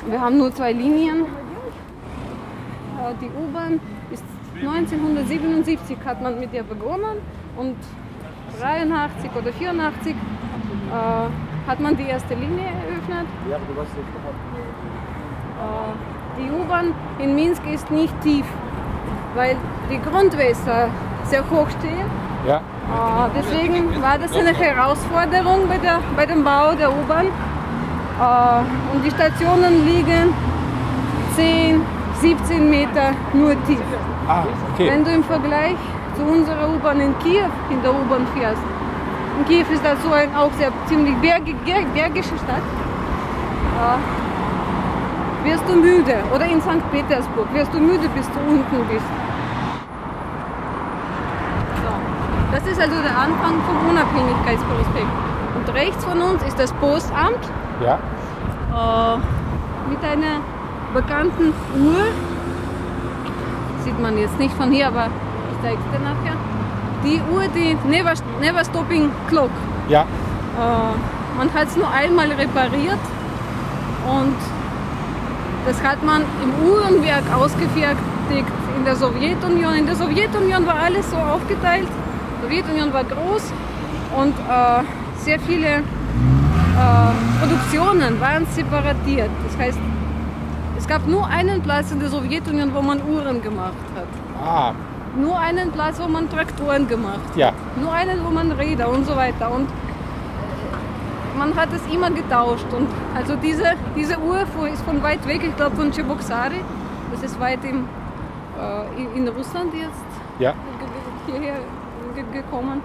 Wir 0.08 0.20
haben 0.20 0.38
nur 0.38 0.54
zwei 0.54 0.72
Linien. 0.72 1.22
Äh, 1.22 3.14
die 3.20 3.26
U-Bahn 3.26 3.80
1977 4.66 5.96
hat 6.04 6.22
man 6.22 6.40
mit 6.40 6.52
der 6.52 6.62
begonnen 6.62 7.18
und 7.56 7.76
83 8.60 9.30
oder 9.36 9.52
84 9.52 10.12
äh, 10.12 10.16
hat 11.68 11.80
man 11.80 11.96
die 11.96 12.04
erste 12.04 12.34
Linie 12.34 12.66
eröffnet. 12.66 13.26
Äh, 15.58 16.40
die 16.40 16.50
U-Bahn 16.50 16.92
in 17.18 17.34
Minsk 17.34 17.62
ist 17.72 17.90
nicht 17.90 18.18
tief, 18.22 18.46
weil 19.34 19.56
die 19.90 20.00
Grundwässer 20.00 20.88
sehr 21.24 21.42
hoch 21.50 21.68
stehen. 21.78 22.06
Ja. 22.46 22.56
Äh, 22.56 23.30
deswegen 23.36 24.02
war 24.02 24.18
das 24.18 24.34
eine 24.36 24.54
Herausforderung 24.54 25.68
bei, 25.68 25.78
der, 25.78 26.00
bei 26.16 26.26
dem 26.26 26.44
Bau 26.44 26.74
der 26.74 26.90
U-Bahn. 26.90 27.26
Äh, 27.26 28.94
und 28.94 29.04
die 29.04 29.10
Stationen 29.10 29.86
liegen 29.86 30.34
10, 31.36 31.80
17 32.24 32.70
Meter 32.70 33.12
nur 33.34 33.52
tief. 33.66 33.82
Ah, 34.26 34.44
okay. 34.72 34.88
Wenn 34.90 35.04
du 35.04 35.10
im 35.10 35.24
Vergleich 35.24 35.76
zu 36.16 36.22
unserer 36.24 36.70
U-Bahn 36.74 36.98
in 36.98 37.12
Kiew 37.18 37.50
in 37.68 37.82
der 37.82 37.90
U-Bahn 37.92 38.26
fährst, 38.34 38.62
in 39.38 39.44
Kiew 39.44 39.66
ist 39.70 39.84
das 39.84 40.02
so 40.02 40.10
ein 40.10 40.34
auch 40.34 40.50
sehr 40.52 40.72
ziemlich 40.86 41.14
bergig, 41.16 41.54
bergische 41.92 42.36
Stadt, 42.38 42.64
äh, 43.84 43.98
wirst 45.50 45.64
du 45.68 45.74
müde. 45.76 46.16
Oder 46.34 46.46
in 46.46 46.62
St. 46.62 46.80
Petersburg 46.92 47.52
wirst 47.52 47.74
du 47.74 47.78
müde, 47.78 48.08
bis 48.16 48.26
du 48.30 48.38
unten 48.48 48.80
bist. 48.88 49.10
So. 51.82 51.92
Das 52.56 52.66
ist 52.66 52.80
also 52.80 52.96
der 53.02 53.16
Anfang 53.26 53.60
vom 53.66 53.90
Unabhängigkeitsprospekt. 53.90 55.12
Und 55.56 55.74
rechts 55.74 56.02
von 56.02 56.22
uns 56.22 56.42
ist 56.44 56.58
das 56.58 56.72
Postamt 56.74 57.44
Ja. 57.84 57.98
äh, 58.72 59.18
mit 59.90 60.02
einer 60.02 60.40
bekannten 60.94 61.52
Uhr. 61.76 62.04
Sieht 63.84 64.00
man 64.00 64.16
jetzt 64.16 64.38
nicht 64.38 64.54
von 64.54 64.70
hier, 64.70 64.86
aber 64.86 65.06
ich 65.50 65.58
zeige 65.60 65.78
es 65.78 65.90
dir 65.92 66.02
nachher. 66.02 66.36
Die 67.04 67.20
Uhr, 67.30 67.42
die 67.54 67.76
Never, 67.86 68.14
Never 68.40 68.64
Stopping 68.64 69.10
Clock. 69.28 69.50
Ja. 69.88 70.02
Äh, 70.02 71.36
man 71.36 71.52
hat 71.52 71.66
es 71.66 71.76
nur 71.76 71.90
einmal 71.90 72.30
repariert 72.30 73.04
und 74.06 74.36
das 75.66 75.82
hat 75.82 76.02
man 76.02 76.22
im 76.42 76.68
Uhrenwerk 76.68 77.24
ausgefertigt 77.34 78.48
in 78.76 78.84
der 78.84 78.96
Sowjetunion. 78.96 79.74
In 79.74 79.86
der 79.86 79.96
Sowjetunion 79.96 80.64
war 80.66 80.76
alles 80.76 81.10
so 81.10 81.16
aufgeteilt. 81.16 81.88
Die 81.88 82.46
Sowjetunion 82.46 82.92
war 82.92 83.04
groß 83.04 83.52
und 84.16 84.34
äh, 84.38 84.82
sehr 85.18 85.40
viele 85.40 85.66
äh, 85.66 85.80
Produktionen 87.40 88.20
waren 88.20 88.46
separatiert. 88.46 89.30
Das 89.48 89.58
heißt, 89.58 89.78
es 90.84 90.88
gab 90.88 91.06
nur 91.06 91.26
einen 91.26 91.62
Platz 91.62 91.90
in 91.92 91.98
der 91.98 92.10
Sowjetunion, 92.10 92.74
wo 92.74 92.82
man 92.82 93.00
Uhren 93.08 93.40
gemacht 93.40 93.72
hat. 93.96 94.06
Ah, 94.46 94.74
nur 95.16 95.38
einen 95.38 95.72
Platz, 95.72 95.98
wo 95.98 96.06
man 96.06 96.28
Traktoren 96.28 96.86
gemacht 96.86 97.30
Ja, 97.36 97.54
nur 97.80 97.90
einen, 97.90 98.22
wo 98.22 98.28
man 98.28 98.52
Räder 98.52 98.90
und 98.90 99.06
so 99.06 99.16
weiter. 99.16 99.50
Und 99.50 99.66
man 101.38 101.56
hat 101.56 101.70
es 101.72 101.80
immer 101.90 102.10
getauscht. 102.10 102.70
Und 102.70 102.88
also 103.16 103.34
diese, 103.36 103.64
diese 103.96 104.18
Uhr 104.18 104.42
ist 104.70 104.82
von 104.82 105.02
weit 105.02 105.26
weg, 105.26 105.40
ich 105.42 105.56
glaube 105.56 105.74
von 105.74 105.90
Cheboksary. 105.90 106.60
Das 107.12 107.22
ist 107.22 107.40
weit 107.40 107.64
im, 107.64 107.88
äh, 108.60 109.18
in- 109.18 109.28
Russland 109.28 109.72
jetzt 109.72 110.04
ja. 110.38 110.52
hierher 111.26 111.60
ge 112.14 112.24
gekommen. 112.30 112.82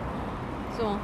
So. 0.80 0.96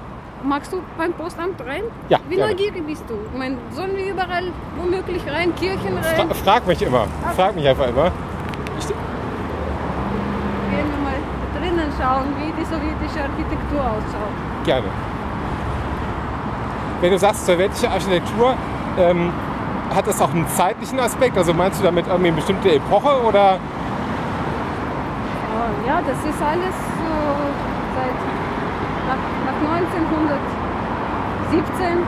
Magst 0.44 0.72
du 0.72 0.82
beim 0.98 1.13
Postamt 1.13 1.60
rein? 1.65 1.84
Ja, 2.10 2.20
Wie 2.30 2.36
gerne. 2.36 2.51
neugierig 2.51 2.86
bist 2.86 3.04
du? 3.08 3.15
Ich 3.32 3.38
meine, 3.38 3.58
sollen 3.72 3.96
wir 3.96 4.12
überall 4.12 4.51
womöglich 4.77 5.24
rein, 5.32 5.56
Kirchen 5.56 5.98
rein? 5.98 6.27
Fra 6.27 6.34
frag 6.36 6.68
mich 6.68 6.82
immer. 6.82 7.08
Frag 7.36 7.56
mich 7.56 7.68
einfach 7.68 7.88
immer. 7.88 8.12
Gehen 10.70 10.86
wir 10.92 11.00
mal 11.04 11.18
drinnen 11.60 11.89
schauen, 12.00 12.25
wie 12.38 12.51
die 12.60 12.65
sowjetische 12.65 13.22
Architektur 13.24 13.80
ausschaut. 13.82 14.34
Gerne. 14.65 14.88
Wenn 17.01 17.12
du 17.12 17.18
sagst 17.20 17.46
sowjetische 17.46 17.89
Architektur, 17.89 18.54
ähm, 19.00 19.32
hat 19.96 20.08
das 20.08 20.22
auch 20.22 20.32
einen 20.32 20.48
zeitlichen 20.50 21.00
Aspekt? 21.00 21.38
Also 21.38 21.54
meinst 21.54 21.80
du 21.80 21.84
damit 21.84 22.08
irgendwie 22.08 22.27
eine 22.27 22.36
bestimmte 22.36 22.72
Epoche 22.74 23.24
oder? 23.24 23.58
Ah, 25.54 25.70
Ja, 25.88 26.01
das 26.01 26.18
ist 26.24 26.42
alles 26.42 26.75
äh, 26.75 27.45
1917 29.65 30.38
äh, 31.50 32.05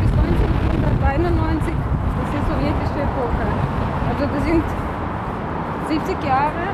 bis 0.00 0.10
1991, 0.16 1.74
das 2.16 2.28
ist 2.32 2.46
sowjetische 2.48 3.00
Epoche. 3.04 3.44
Also 4.08 4.24
das 4.24 4.44
sind 4.44 4.64
70 5.88 6.24
Jahre, 6.24 6.64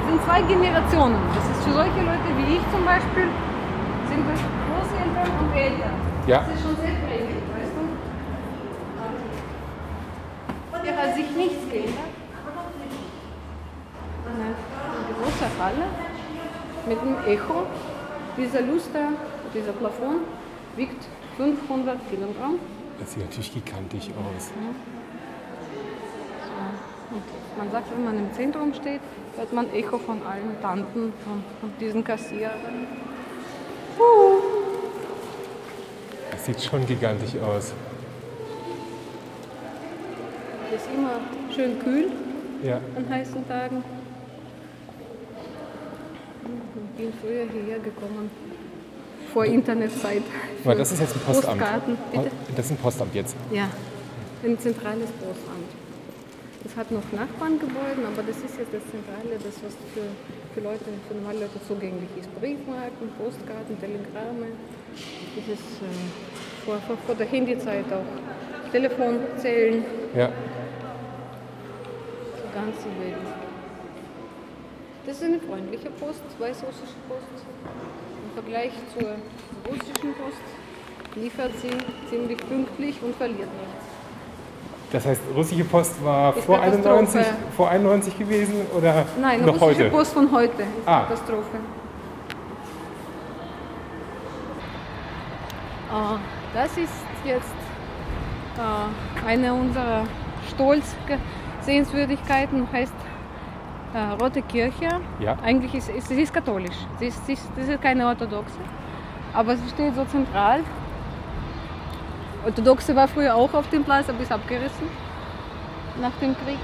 das 0.00 0.04
sind 0.08 0.22
zwei 0.24 0.40
Generationen. 0.42 1.20
Das 1.34 1.44
ist 1.50 1.64
für 1.64 1.72
solche 1.72 2.00
Leute 2.00 2.28
wie 2.40 2.56
ich 2.56 2.64
zum 2.72 2.84
Beispiel, 2.84 3.28
sind 4.08 4.24
das 4.32 4.40
Großeltern 4.40 5.28
und 5.40 5.52
Eltern. 5.56 5.92
Ja. 6.26 6.40
Das 6.40 6.56
ist 6.56 6.62
schon 6.62 6.76
sehr 6.76 6.96
prägend, 7.04 7.44
weißt 7.52 7.74
du? 7.76 7.84
Hier 10.82 10.96
hat 10.96 11.14
sich 11.14 11.28
nichts 11.36 11.68
geändert. 11.70 12.16
Eine 14.26 14.54
große 15.14 15.46
Halle 15.60 15.86
mit 16.86 16.98
einem 17.00 17.16
Echo. 17.26 17.66
Dieser 18.36 18.60
Luster, 18.62 19.08
dieser 19.54 19.72
Plafond 19.72 20.20
wiegt 20.76 21.04
500 21.36 21.98
Kilogramm. 22.10 22.58
Das 22.98 23.12
sieht 23.12 23.22
natürlich 23.24 23.52
gigantisch 23.54 24.08
aus. 24.10 24.50
Und 27.10 27.22
man 27.56 27.70
sagt, 27.70 27.90
wenn 27.94 28.04
man 28.04 28.18
im 28.18 28.32
Zentrum 28.34 28.74
steht, 28.74 29.00
hört 29.36 29.52
man 29.52 29.70
Echo 29.72 29.98
von 29.98 30.20
allen 30.26 30.60
Tanten, 30.60 31.12
von, 31.24 31.42
von 31.60 31.72
diesen 31.80 32.02
Kassierern. 32.02 32.86
Das 36.30 36.44
sieht 36.44 36.60
schon 36.62 36.86
gigantisch 36.86 37.36
aus. 37.40 37.72
Es 40.74 40.82
ist 40.82 40.88
immer 40.94 41.20
schön 41.54 41.78
kühl 41.78 42.10
Ja. 42.62 42.80
an 42.96 43.08
heißen 43.08 43.46
Tagen. 43.48 43.84
Ich 46.44 46.85
bin 46.96 47.12
früher 47.20 47.44
hierher 47.52 47.78
gekommen, 47.78 48.30
vor 49.32 49.44
Internetzeit. 49.44 50.22
Aber 50.64 50.74
das 50.74 50.92
ist 50.92 51.00
jetzt 51.00 51.14
ein 51.14 51.20
Postamt. 51.20 51.58
Postkarten, 51.58 51.98
bitte. 52.12 52.30
Das 52.56 52.64
ist 52.66 52.70
ein 52.72 52.76
Postamt 52.78 53.14
jetzt. 53.14 53.36
Ja, 53.52 53.68
ein 54.44 54.58
zentrales 54.58 55.10
Postamt. 55.20 55.70
Es 56.64 56.74
hat 56.76 56.90
noch 56.90 57.04
Nachbarngebäude, 57.12 58.02
aber 58.12 58.22
das 58.26 58.36
ist 58.38 58.58
jetzt 58.58 58.72
das 58.74 58.82
Zentrale, 58.90 59.36
das 59.38 59.54
was 59.62 59.74
für, 59.94 60.08
für 60.54 60.60
Leute, 60.66 60.84
für 61.06 61.14
normale 61.14 61.40
Leute 61.40 61.60
zugänglich 61.68 62.08
ist. 62.18 62.28
Briefmarken, 62.40 63.08
Postkarten, 63.18 63.78
Telegramme. 63.78 64.50
Das 65.36 65.44
ist 65.46 65.62
äh, 65.78 66.64
vor, 66.64 66.78
vor, 66.86 66.96
vor 67.06 67.14
der 67.14 67.26
Handyzeit 67.26 67.84
auch. 67.92 68.72
Telefonzellen, 68.72 69.84
Ja. 70.16 70.28
die 72.36 72.52
ganze 72.54 72.88
Welt. 72.98 73.45
Das 75.06 75.16
ist 75.16 75.24
eine 75.24 75.38
freundliche 75.40 75.88
Post, 75.90 76.22
weißrussische 76.38 76.94
Post. 77.08 77.44
Im 78.24 78.30
Vergleich 78.42 78.72
zur 78.92 79.08
russischen 79.70 80.14
Post 80.14 80.42
liefert 81.14 81.52
sie 81.62 81.70
ziemlich 82.10 82.38
pünktlich 82.38 83.00
und 83.02 83.14
verliert 83.16 83.48
nichts. 83.60 83.84
Das 84.92 85.04
heißt, 85.06 85.20
russische 85.34 85.64
Post 85.64 86.04
war 86.04 86.36
Ist 86.36 86.44
vor 86.44 86.58
Katastrophe. 86.60 86.98
91, 87.18 87.32
vor 87.56 87.70
91 87.70 88.18
gewesen 88.18 88.54
oder 88.76 89.04
Nein, 89.20 89.44
noch 89.44 89.60
russische 89.60 89.84
heute? 89.84 89.90
Post 89.90 90.12
von 90.12 90.30
heute 90.32 90.62
ist 90.62 90.68
Ah. 90.86 91.00
Katastrophe. 91.02 91.56
Äh, 95.92 96.18
das 96.54 96.70
ist 96.76 96.92
jetzt 97.24 97.54
äh, 98.56 99.24
eine 99.26 99.54
unserer 99.54 100.04
Stolz-Sehenswürdigkeiten, 100.50 102.68
heißt 102.72 102.92
äh, 103.96 104.22
Rote 104.22 104.42
Kirche. 104.42 104.88
Ja. 105.20 105.36
Eigentlich 105.42 105.74
ist 105.74 105.88
ist- 105.88 106.08
sie 106.08 106.20
ist 106.20 106.32
katholisch, 106.34 106.76
sie 106.98 107.06
ist, 107.06 107.24
sie 107.26 107.32
ist, 107.32 107.48
das 107.56 107.68
ist 107.68 107.80
keine 107.82 108.06
orthodoxe, 108.06 108.58
aber 109.32 109.56
sie 109.56 109.68
steht 109.70 109.94
so 109.94 110.04
zentral. 110.04 110.60
Orthodoxe 112.44 112.94
war 112.94 113.08
früher 113.08 113.34
auch 113.34 113.52
auf 113.54 113.68
dem 113.70 113.82
Platz, 113.84 114.08
aber 114.08 114.20
ist 114.20 114.30
abgerissen 114.32 114.88
nach 116.00 116.12
dem 116.20 116.34
Krieg. 116.44 116.58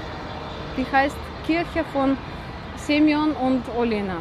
Die 0.77 0.85
heißt 0.89 1.17
Kirche 1.45 1.83
von 1.91 2.17
Semyon 2.77 3.31
und 3.33 3.63
Olena. 3.77 4.17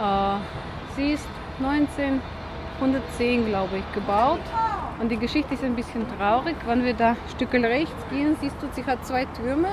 Äh, 0.00 0.36
sie 0.96 1.12
ist 1.12 1.26
1910, 1.60 3.46
glaube 3.46 3.76
ich, 3.78 3.92
gebaut. 3.92 4.40
Und 5.00 5.08
die 5.10 5.16
Geschichte 5.16 5.54
ist 5.54 5.64
ein 5.64 5.74
bisschen 5.74 6.06
traurig. 6.16 6.56
Wenn 6.66 6.84
wir 6.84 6.94
da 6.94 7.10
ein 7.10 7.16
Stück 7.34 7.52
rechts 7.52 8.04
gehen, 8.10 8.36
siehst 8.40 8.56
du, 8.62 8.66
sie 8.72 8.84
hat 8.86 9.04
zwei 9.04 9.24
Türme 9.36 9.68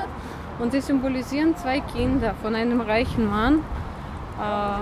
und 0.59 0.71
sie 0.73 0.81
symbolisieren 0.81 1.55
zwei 1.55 1.79
Kinder 1.79 2.35
von 2.41 2.53
einem 2.53 2.81
reichen 2.81 3.29
Mann. 3.29 3.59
Äh, 4.39 4.79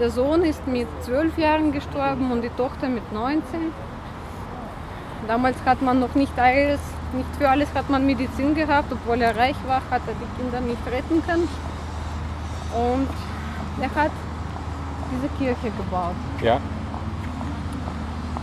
der 0.00 0.10
Sohn 0.10 0.42
ist 0.42 0.66
mit 0.66 0.88
zwölf 1.02 1.38
Jahren 1.38 1.72
gestorben 1.72 2.32
und 2.32 2.42
die 2.42 2.50
Tochter 2.50 2.88
mit 2.88 3.12
19. 3.12 3.42
Damals 5.28 5.56
hat 5.64 5.82
man 5.82 6.00
noch 6.00 6.14
nicht 6.14 6.36
alles, 6.38 6.80
nicht 7.12 7.28
für 7.38 7.48
alles 7.48 7.68
hat 7.74 7.88
man 7.90 8.06
Medizin 8.06 8.54
gehabt, 8.54 8.92
obwohl 8.92 9.20
er 9.20 9.36
reich 9.36 9.56
war, 9.66 9.82
hat 9.90 10.02
er 10.06 10.14
die 10.14 10.42
Kinder 10.42 10.60
nicht 10.60 10.84
retten 10.86 11.22
können. 11.24 11.48
Und 12.74 13.08
er 13.80 14.02
hat 14.02 14.10
diese 15.12 15.28
Kirche 15.38 15.70
gebaut. 15.76 16.14
Ja. 16.42 16.56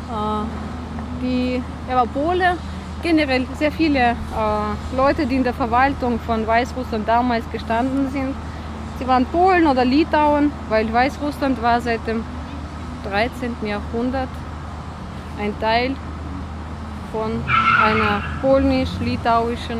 Äh, 0.09 0.45
die, 1.21 1.63
er 1.89 1.95
war 1.95 2.05
Pole, 2.05 2.57
generell 3.01 3.45
sehr 3.57 3.71
viele 3.71 3.99
äh, 3.99 4.95
Leute, 4.95 5.25
die 5.25 5.35
in 5.35 5.43
der 5.43 5.53
Verwaltung 5.53 6.19
von 6.19 6.45
Weißrussland 6.45 7.07
damals 7.07 7.49
gestanden 7.51 8.09
sind. 8.11 8.35
Sie 8.99 9.07
waren 9.07 9.25
Polen 9.25 9.67
oder 9.67 9.85
Litauen, 9.85 10.51
weil 10.69 10.91
Weißrussland 10.91 11.61
war 11.61 11.79
seit 11.81 12.05
dem 12.07 12.23
13. 13.09 13.55
Jahrhundert 13.63 14.29
ein 15.39 15.57
Teil 15.59 15.95
von 17.11 17.43
einer 17.83 18.23
polnisch-litauischen 18.41 19.77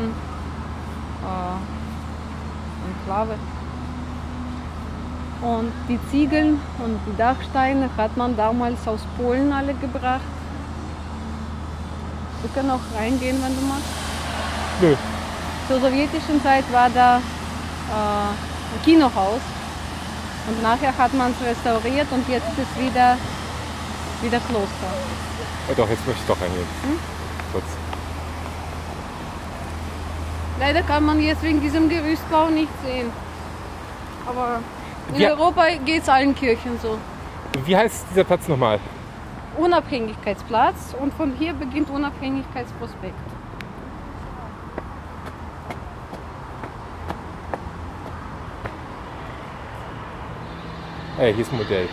äh, 1.24 1.58
Enklave. 2.88 3.34
Und 5.40 5.72
die 5.88 5.98
Ziegeln 6.10 6.60
und 6.84 6.98
die 7.06 7.16
Dachsteine 7.16 7.88
hat 7.96 8.16
man 8.16 8.36
damals 8.36 8.86
aus 8.88 9.00
Polen 9.16 9.52
alle 9.52 9.74
gebracht. 9.74 10.20
Wir 12.42 12.50
können 12.54 12.70
auch 12.70 12.80
reingehen, 12.96 13.42
wenn 13.42 13.54
du 13.54 13.62
magst. 13.62 13.84
Nö. 14.80 14.94
Zur 15.68 15.80
sowjetischen 15.80 16.42
Zeit 16.42 16.64
war 16.72 16.88
da 16.90 17.16
äh, 17.18 17.20
ein 18.74 18.82
Kinohaus 18.84 19.40
und 20.48 20.62
nachher 20.62 20.96
hat 20.96 21.12
man 21.14 21.32
es 21.32 21.46
restauriert 21.46 22.06
und 22.10 22.28
jetzt 22.28 22.46
ist 22.48 22.58
es 22.58 22.82
wieder, 22.82 23.16
wieder 24.22 24.38
Kloster. 24.38 24.92
Oh, 25.68 25.74
doch, 25.76 25.88
jetzt 25.88 26.06
möchte 26.06 26.22
ich 26.22 26.28
doch 26.28 26.40
reingehen. 26.40 26.66
Hm? 26.84 26.98
Kurz. 27.52 27.64
Leider 30.60 30.82
kann 30.82 31.04
man 31.04 31.20
jetzt 31.20 31.42
wegen 31.42 31.60
diesem 31.60 31.88
Gerüstbau 31.88 32.48
nicht 32.48 32.72
sehen. 32.84 33.10
Aber 34.26 34.60
in 35.14 35.20
Ja. 35.20 35.30
Europa 35.30 35.64
geht 35.84 36.02
es 36.02 36.08
allen 36.08 36.34
Kirchen 36.34 36.78
so. 36.82 36.98
Wie 37.64 37.76
heißt 37.76 38.06
dieser 38.10 38.24
Platz 38.24 38.48
nochmal? 38.48 38.78
Unabhängigkeitsplatz 39.58 40.94
und 41.00 41.12
von 41.14 41.32
hier 41.32 41.52
beginnt 41.52 41.90
Unabhängigkeitsprospekt. 41.90 43.14
Hey, 51.16 51.32
hier 51.34 51.42
ist 51.42 51.52
ein 51.52 51.58
Modell. 51.58 51.88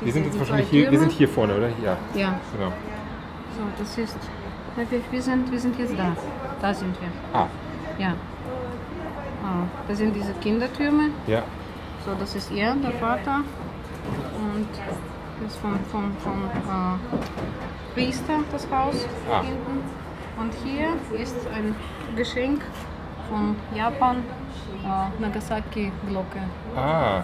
Wir 0.00 0.12
sind 0.12 0.24
jetzt 0.24 0.38
wahrscheinlich 0.38 0.68
hier, 0.68 0.90
wir 0.90 0.98
sind 0.98 1.12
hier 1.12 1.28
vorne, 1.28 1.54
oder? 1.56 1.68
Ja, 1.84 1.96
Ja, 2.14 2.40
genau. 2.56 2.72
so, 3.56 3.62
das 3.78 3.98
ist 3.98 4.16
wir, 5.10 5.22
sind, 5.22 5.52
wir 5.52 5.60
sind 5.60 5.78
jetzt 5.78 5.92
da. 5.96 6.16
Da 6.60 6.72
sind 6.74 6.96
wir. 7.00 7.08
Ah, 7.38 7.46
Ja. 7.98 8.14
Ah, 9.44 9.64
das 9.86 9.98
sind 9.98 10.14
diese 10.16 10.32
Kindertürme. 10.34 11.10
ja. 11.26 11.42
So, 12.04 12.10
das 12.18 12.34
ist 12.34 12.50
er, 12.50 12.74
der 12.74 12.90
Vater. 12.92 13.42
Und 14.36 14.68
das 15.42 15.52
ist 15.52 15.60
vom, 15.60 15.78
vom, 15.90 16.12
vom 16.18 16.44
äh, 16.44 17.94
Priester 17.94 18.34
das 18.50 18.66
Haus 18.70 19.06
Ah. 19.30 19.42
hinten. 19.42 19.82
Und 20.40 20.52
hier 20.64 20.88
ist 21.20 21.36
ein 21.54 21.74
Geschenk 22.16 22.62
von 23.28 23.56
Japan, 23.74 24.18
äh, 24.84 25.22
Nagasaki-Glocke. 25.22 26.42
Ah, 26.76 27.22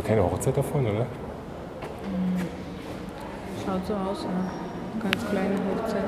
war 0.00 0.08
keine 0.08 0.22
Hochzeit 0.22 0.56
davon, 0.56 0.86
oder? 0.86 1.06
Schaut 3.64 3.86
so 3.86 3.94
aus, 3.94 4.24
eine 4.24 5.02
ganz 5.02 5.28
kleine 5.28 5.54
Hochzeit. 5.54 6.04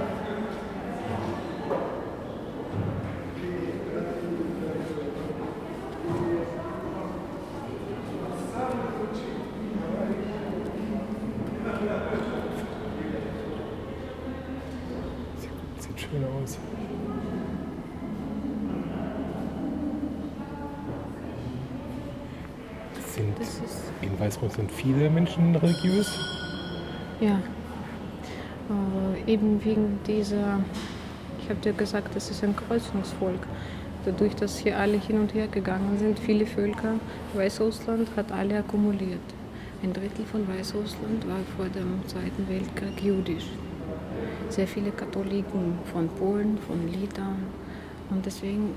Sieht 15.79 16.01
schön 16.01 16.25
aus. 16.25 16.59
Sind 23.15 23.39
Das 23.39 23.49
ist 23.49 23.93
in 24.59 24.69
Weißrussland 24.69 24.69
viele 24.69 25.11
Menschen 25.11 25.55
religiös? 25.57 26.19
Ja. 27.21 27.41
Äh, 28.69 29.33
eben 29.33 29.65
wegen 29.65 29.99
dieser, 30.07 30.61
ich 31.41 31.49
habe 31.49 31.61
dir 31.61 31.73
gesagt, 31.73 32.15
das 32.15 32.31
ist 32.31 32.43
ein 32.45 32.55
Kreuzungsvolk. 32.57 33.41
Dadurch, 34.05 34.35
dass 34.35 34.59
hier 34.59 34.79
alle 34.79 34.99
hin 34.99 35.21
und 35.21 35.33
her 35.33 35.47
gegangen 35.47 35.97
sind, 35.99 36.19
viele 36.19 36.45
Völker, 36.45 36.95
Weißrussland 37.35 38.09
hat 38.17 38.33
alle 38.33 38.59
akkumuliert. 38.59 39.21
Ein 39.83 39.93
Drittel 39.93 40.25
von 40.25 40.47
Weißrussland 40.49 41.27
war 41.29 41.41
vor 41.57 41.67
dem 41.67 42.07
Zweiten 42.07 42.49
Weltkrieg 42.49 43.03
jüdisch. 43.03 43.47
Sehr 44.49 44.67
viele 44.67 44.91
Katholiken 44.91 45.79
von 45.93 46.09
Polen, 46.09 46.59
von 46.67 46.89
Litauen. 46.89 47.47
Und 48.11 48.27
deswegen 48.27 48.75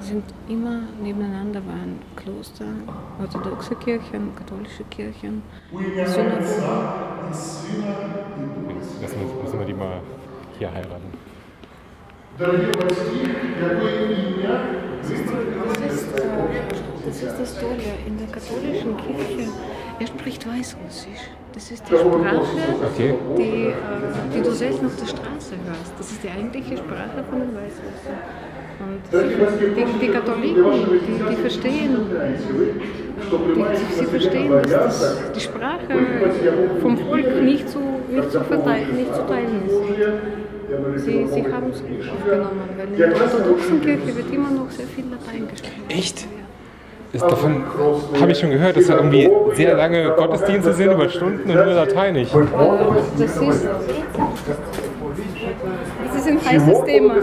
sind 0.00 0.24
immer 0.48 0.80
nebeneinander 1.02 1.60
waren 1.66 1.98
Kloster, 2.16 2.64
orthodoxe 3.20 3.74
Kirchen, 3.76 4.34
katholische 4.36 4.84
Kirchen, 4.84 5.42
Synagogen. 5.70 6.38
Lassen 9.00 9.18
wir, 9.20 9.42
müssen 9.42 9.58
wir 9.58 9.66
die 9.66 9.74
mal 9.74 10.00
hier 10.58 10.70
heiraten. 10.72 11.12
Das 12.38 12.48
ist, 15.90 16.18
äh, 16.18 16.22
das 17.06 17.22
ist 17.22 17.38
das 17.38 17.60
Tolle. 17.60 17.74
In 18.06 18.18
der 18.18 18.26
katholischen 18.28 18.96
Kirche, 18.96 19.48
er 20.00 20.06
spricht 20.06 20.46
Weißrussisch. 20.48 21.30
Das 21.52 21.70
ist 21.70 21.84
die 21.88 21.96
Sprache, 21.96 22.40
Okay. 22.92 23.14
die, 23.38 23.66
äh, 23.66 23.72
die 24.34 24.42
du 24.42 24.50
selten 24.52 24.86
auf 24.86 24.96
der 24.96 25.06
Straße 25.06 25.54
hörst. 25.64 25.92
Das 25.98 26.10
ist 26.10 26.24
die 26.24 26.30
eigentliche 26.30 26.76
Sprache 26.78 27.22
von 27.30 27.40
den 27.40 27.54
Weißrussen. 27.54 28.14
Und 28.80 29.00
die, 29.76 30.06
die 30.06 30.12
Katholiken, 30.12 30.64
die, 30.64 31.30
die 31.30 31.36
verstehen, 31.36 31.96
die, 33.20 33.94
sie 33.94 34.04
verstehen, 34.06 34.52
dass 34.52 34.70
das, 34.70 35.32
die 35.34 35.40
Sprache 35.40 35.94
vom 36.82 36.98
Volk 36.98 37.42
nicht 37.42 37.68
zu, 37.68 37.78
nicht 38.10 38.30
zu 38.32 38.40
verteilen, 38.40 38.96
nicht 38.96 39.14
zu 39.14 39.22
teilen 39.26 39.62
ist. 39.66 41.04
Sie, 41.04 41.26
sie 41.26 41.44
haben 41.52 41.70
es 41.70 41.82
gut 41.82 42.00
aufgenommen, 42.10 42.68
weil 42.76 42.88
in 42.88 42.96
der 42.96 43.22
orthodoxen 43.22 43.80
Kirche 43.80 44.16
wird 44.16 44.32
immer 44.32 44.50
noch 44.50 44.70
sehr 44.70 44.86
viel 44.86 45.04
Latein 45.10 45.48
gesprochen. 45.48 45.84
Echt? 45.88 46.26
Ist, 47.12 47.22
davon 47.22 47.62
habe 48.20 48.32
ich 48.32 48.38
schon 48.38 48.50
gehört, 48.50 48.76
dass 48.76 48.88
da 48.88 48.96
irgendwie 48.96 49.30
sehr 49.52 49.76
lange 49.76 50.10
Gottesdienste 50.16 50.72
sind 50.72 50.90
über 50.90 51.08
Stunden 51.08 51.48
und 51.48 51.54
nur 51.54 51.74
lateinisch. 51.74 52.30
Das 53.16 53.36
ist, 53.36 53.68
ist 56.26 56.46
ein 56.46 56.52
heißes 56.52 56.84
Thema. 56.84 57.14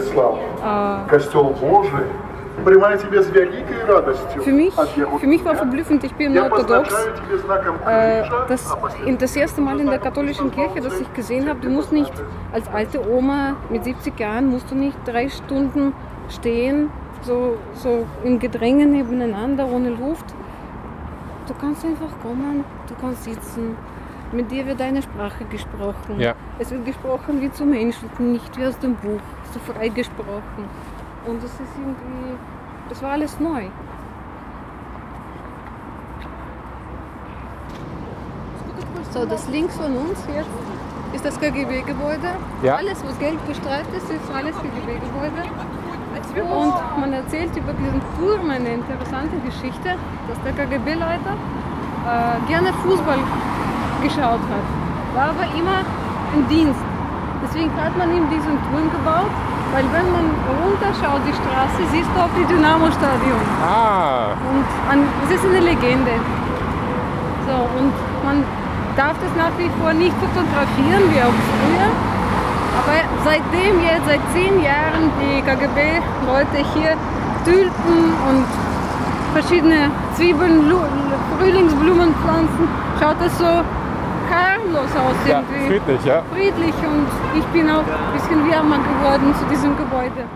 Für 4.40 4.52
mich, 4.52 4.74
für 4.74 5.26
mich 5.26 5.44
war 5.44 5.54
verblüffend, 5.54 6.04
ich 6.04 6.14
bin 6.14 6.38
orthodox. 6.38 6.94
Э, 7.86 8.24
das, 8.48 8.76
das 9.18 9.36
erste 9.36 9.60
Mal 9.60 9.80
in 9.80 9.86
der 9.86 9.98
katholischen 9.98 10.50
Kirche, 10.50 10.80
dass 10.80 11.00
ich 11.00 11.12
gesehen 11.14 11.48
habe, 11.48 11.60
du 11.60 11.70
musst 11.70 11.92
nicht 11.92 12.12
als 12.52 12.68
alte 12.68 13.00
Oma 13.08 13.56
mit 13.70 13.84
70 13.84 14.18
Jahren, 14.18 14.50
musst 14.50 14.70
du 14.70 14.74
nicht 14.74 14.96
drei 15.06 15.28
Stunden 15.28 15.94
stehen, 16.28 16.90
so, 17.22 17.56
so 17.74 18.06
in 18.22 18.38
Gedrängen 18.38 18.92
nebeneinander, 18.92 19.66
ohne 19.66 19.90
Luft. 19.90 20.26
Du 21.48 21.54
kannst 21.54 21.84
einfach 21.84 22.10
kommen, 22.22 22.64
du 22.86 22.94
kannst 23.00 23.24
sitzen, 23.24 23.76
mit 24.32 24.50
dir 24.50 24.66
wird 24.66 24.80
deine 24.80 25.02
Sprache 25.02 25.44
gesprochen. 25.44 26.18
Ja. 26.18 26.34
Es 26.58 26.70
wird 26.70 26.86
gesprochen 26.86 27.42
wie 27.42 27.52
zu 27.52 27.66
Menschen, 27.66 28.08
nicht 28.18 28.56
wie 28.56 28.66
aus 28.66 28.78
dem 28.78 28.94
Buch, 28.94 29.20
so 29.52 29.60
frei 29.60 29.88
gesprochen. 29.88 30.64
Und 31.26 31.42
das 31.42 31.52
ist 31.52 31.60
irgendwie, 31.78 32.38
das 32.88 33.02
war 33.02 33.10
alles 33.10 33.38
neu. 33.38 33.64
So, 39.10 39.26
das 39.26 39.46
links 39.48 39.76
von 39.76 39.94
uns 39.94 40.18
jetzt 40.34 40.48
ist 41.12 41.24
das 41.26 41.38
KGB-Gebäude. 41.38 42.28
Ja. 42.62 42.76
Alles, 42.76 43.04
was 43.04 43.18
gelb 43.18 43.46
gestreift 43.46 43.92
ist, 43.94 44.10
ist 44.10 44.34
alles 44.34 44.56
KGB-Gebäude. 44.56 45.42
Und 46.34 47.00
man 47.00 47.12
erzählt 47.12 47.54
über 47.54 47.74
diesen 47.74 48.00
Turm 48.18 48.48
eine 48.48 48.74
interessante 48.74 49.36
Geschichte, 49.44 49.96
dass 50.28 50.42
der 50.44 50.52
KGB-Leiter 50.52 51.36
äh, 52.06 52.48
gerne 52.48 52.72
Fußball 52.72 53.18
geschaut 54.02 54.42
hat. 54.52 54.66
War 55.14 55.28
aber 55.34 55.46
immer 55.56 55.80
im 56.34 56.48
Dienst. 56.48 56.80
Deswegen 57.44 57.70
hat 57.80 57.96
man 57.98 58.08
ihm 58.14 58.28
diesen 58.30 58.56
Turm 58.70 58.86
gebaut, 58.90 59.30
weil 59.74 59.84
wenn 59.92 60.08
man 60.12 60.26
runterschaut 60.62 61.20
die 61.26 61.34
Straße, 61.34 61.80
siehst 61.92 62.08
du 62.14 62.18
auch 62.22 62.32
die 62.38 62.46
Dynamo-Stadion. 62.46 63.40
Ah, 63.62 64.32
Und 64.50 64.64
an, 64.90 64.98
es 65.26 65.36
ist 65.36 65.44
eine 65.44 65.60
Legende. 65.60 66.12
So, 67.46 67.56
und 67.78 67.92
man 68.24 68.44
darf 68.96 69.16
das 69.20 69.32
nach 69.36 69.52
wie 69.58 69.68
vor 69.80 69.92
nicht 69.92 70.14
fotografieren 70.22 71.02
wie 71.10 71.20
auch 71.20 71.34
früher. 71.50 71.88
Aber 72.78 72.96
seitdem 73.24 73.82
jetzt, 73.82 74.06
seit 74.06 74.22
zehn 74.32 74.62
Jahren, 74.62 75.10
die 75.20 75.42
KGB-Leute 75.42 76.58
hier 76.72 76.94
Tulpen 77.44 78.14
und 78.30 78.46
verschiedene 79.34 79.90
Zwiebeln, 80.14 80.68
Lu- 80.70 80.86
Frühlingsblumen 81.38 82.14
pflanzen, 82.22 82.68
schaut 83.00 83.16
das 83.20 83.36
so 83.38 83.50
harmlos 84.72 84.96
aus 84.96 85.28
ja, 85.28 85.40
irgendwie. 85.40 85.78
friedlich, 85.78 86.04
ja. 86.04 86.22
Friedlich 86.24 86.74
und 86.74 87.38
ich 87.38 87.44
bin 87.46 87.68
auch 87.68 87.86
ein 87.86 88.12
bisschen 88.14 88.48
wärmer 88.48 88.78
geworden 88.78 89.34
zu 89.34 89.44
diesem 89.48 89.76
Gebäude. 89.76 90.28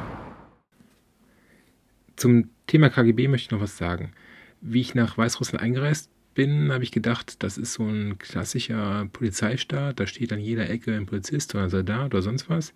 Zum 2.17 2.51
Thema 2.67 2.89
KGB 2.91 3.29
möchte 3.29 3.47
ich 3.47 3.51
noch 3.51 3.61
was 3.61 3.77
sagen. 3.77 4.13
Wie 4.61 4.81
ich 4.81 4.95
nach 4.95 5.17
Weißrussland 5.19 5.63
eingereist 5.63 6.11
bin, 6.35 6.73
habe 6.73 6.85
ich 6.85 6.93
gedacht, 6.93 7.43
das 7.43 7.59
ist 7.59 7.75
so 7.75 7.85
ein 7.85 8.19
klassischer 8.19 9.09
Polizeistaat. 9.13 10.01
Da 10.01 10.07
steht 10.07 10.33
an 10.33 10.41
jeder 10.41 10.69
Ecke 10.69 10.95
ein 10.95 11.07
Polizist 11.07 11.55
oder 11.55 11.65
ein 11.65 11.71
Soldat 11.71 12.07
oder 12.07 12.23
sonst 12.23 12.49
was. 12.49 12.75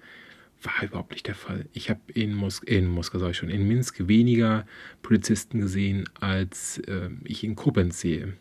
War 0.62 0.84
überhaupt 0.84 1.12
nicht 1.12 1.26
der 1.26 1.34
Fall. 1.34 1.66
Ich 1.72 1.88
habe 1.88 2.00
in, 2.12 2.34
Mos 2.34 2.60
in 2.62 2.86
Moskau, 2.86 3.18
sag 3.18 3.30
ich 3.30 3.38
schon, 3.38 3.48
in 3.48 3.66
Minsk 3.66 4.08
weniger 4.08 4.66
Polizisten 5.00 5.60
gesehen, 5.60 6.04
als 6.20 6.78
äh, 6.86 7.08
ich 7.24 7.44
in 7.44 7.56
Koblenz 7.56 8.00
sehe. 8.00 8.34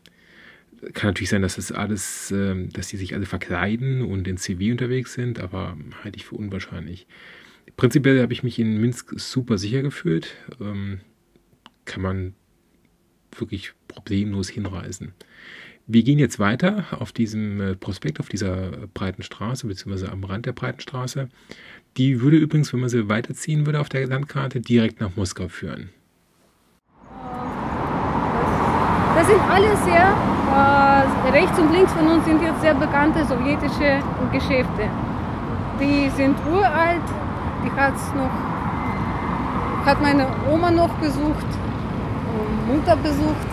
Kann 0.93 1.09
natürlich 1.09 1.29
sein, 1.29 1.41
dass 1.41 1.55
das 1.55 1.71
alles, 1.71 2.31
ähm, 2.31 2.69
dass 2.71 2.87
die 2.87 2.97
sich 2.97 3.13
alle 3.13 3.25
verkleiden 3.25 4.01
und 4.01 4.27
in 4.27 4.37
CV 4.37 4.71
unterwegs 4.71 5.13
sind, 5.13 5.39
aber 5.39 5.77
halte 6.03 6.17
ich 6.17 6.25
für 6.25 6.35
unwahrscheinlich. 6.35 7.07
Prinzipiell 7.75 8.21
habe 8.21 8.33
ich 8.33 8.43
mich 8.43 8.59
in 8.59 8.79
Minsk 8.79 9.19
super 9.19 9.57
sicher 9.57 9.81
gefühlt. 9.81 10.35
Ähm, 10.59 11.01
kann 11.85 12.01
man 12.01 12.33
wirklich 13.37 13.73
problemlos 13.87 14.49
hinreisen. 14.49 15.13
Wir 15.87 16.03
gehen 16.03 16.19
jetzt 16.19 16.37
weiter 16.37 16.85
auf 17.01 17.11
diesem 17.11 17.59
äh, 17.59 17.75
Prospekt, 17.75 18.19
auf 18.19 18.29
dieser 18.29 18.87
breiten 18.93 19.23
Straße, 19.23 19.65
beziehungsweise 19.65 20.11
am 20.11 20.23
Rand 20.23 20.45
der 20.45 20.53
breiten 20.53 20.81
Straße. 20.81 21.29
Die 21.97 22.21
würde 22.21 22.37
übrigens, 22.37 22.71
wenn 22.71 22.79
man 22.79 22.89
sie 22.89 23.09
weiterziehen 23.09 23.65
würde 23.65 23.79
auf 23.79 23.89
der 23.89 24.05
Landkarte, 24.05 24.61
direkt 24.61 24.99
nach 24.99 25.15
Moskau 25.15 25.47
führen. 25.47 25.89
Sind 29.25 29.41
alle 29.49 29.75
sehr, 29.86 30.08
äh, 30.55 31.29
rechts 31.32 31.58
und 31.60 31.71
links 31.73 31.91
von 31.93 32.08
uns 32.08 32.25
sind 32.25 32.41
jetzt 32.41 32.62
sehr 32.62 32.73
bekannte 32.73 33.25
sowjetische 33.25 33.99
Geschäfte. 34.32 34.89
Die 35.79 36.10
sind 36.10 36.38
uralt, 36.51 37.08
die 37.63 37.71
hat's 37.79 38.13
noch, 38.15 39.86
hat 39.86 40.01
meine 40.01 40.27
Oma 40.51 40.71
noch 40.71 40.89
besucht, 40.95 41.47
Mutter 42.67 42.95
besucht. 42.97 43.47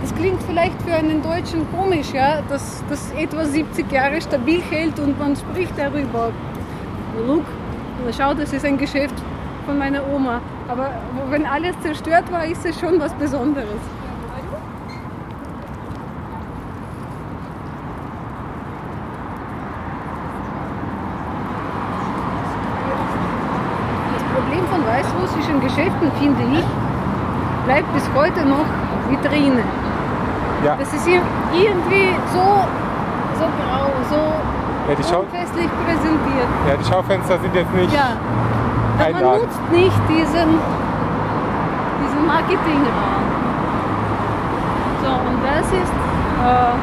Das 0.00 0.14
klingt 0.14 0.42
vielleicht 0.44 0.80
für 0.82 0.94
einen 0.94 1.22
Deutschen 1.22 1.66
komisch, 1.72 2.12
ja, 2.12 2.40
dass 2.48 2.82
das 2.88 3.12
etwa 3.12 3.44
70 3.44 3.90
Jahre 3.92 4.20
stabil 4.20 4.62
hält 4.62 4.98
und 4.98 5.18
man 5.18 5.36
spricht 5.36 5.76
darüber. 5.76 6.30
Look, 7.26 7.44
schau, 8.16 8.32
das 8.32 8.52
ist 8.52 8.64
ein 8.64 8.78
Geschäft 8.78 9.14
von 9.66 9.78
meiner 9.78 10.02
Oma. 10.12 10.40
Aber 10.68 10.90
wenn 11.28 11.44
alles 11.44 11.78
zerstört 11.82 12.30
war, 12.32 12.46
ist 12.46 12.64
es 12.64 12.78
schon 12.80 12.98
was 12.98 13.12
Besonderes. 13.14 13.66
Das 24.14 24.22
Problem 24.34 24.64
von 24.66 24.86
weißrussischen 24.86 25.60
Geschäften, 25.60 26.10
finde 26.18 26.58
ich, 26.58 26.64
bleibt 27.66 27.92
bis 27.92 28.08
heute 28.14 28.46
noch 28.46 28.64
Vitrine. 29.08 29.62
Ja. 30.64 30.76
Das 30.78 30.92
ist 30.92 31.06
ir- 31.08 31.22
irgendwie 31.52 32.12
so, 32.32 32.44
so 33.38 33.44
grau, 33.58 33.86
so 34.10 34.20
Ja, 34.88 34.94
die, 34.98 35.04
Schau 35.08 35.20
unfestlich 35.20 35.68
präsentiert. 35.86 36.48
ja, 36.68 36.74
die 36.76 36.84
Schaufenster 36.84 37.38
sind 37.38 37.54
jetzt 37.54 37.72
nicht 37.74 37.92
Ja, 37.94 38.16
aber 38.98 39.08
man 39.12 39.16
einladend. 39.16 39.42
nutzt 39.44 39.60
nicht 39.72 40.00
diesen, 40.08 40.50
diesen 42.02 42.22
Marketingraum. 42.26 43.24
So, 45.00 45.10
und 45.28 45.38
das 45.48 45.66
ist 45.72 45.94
äh, 46.44 46.74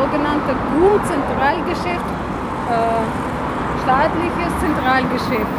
sogenannte 0.00 0.52
GUM-Zentralgeschäft, 0.72 2.08
äh, 2.72 3.04
staatliches 3.84 4.52
Zentralgeschäft. 4.64 5.52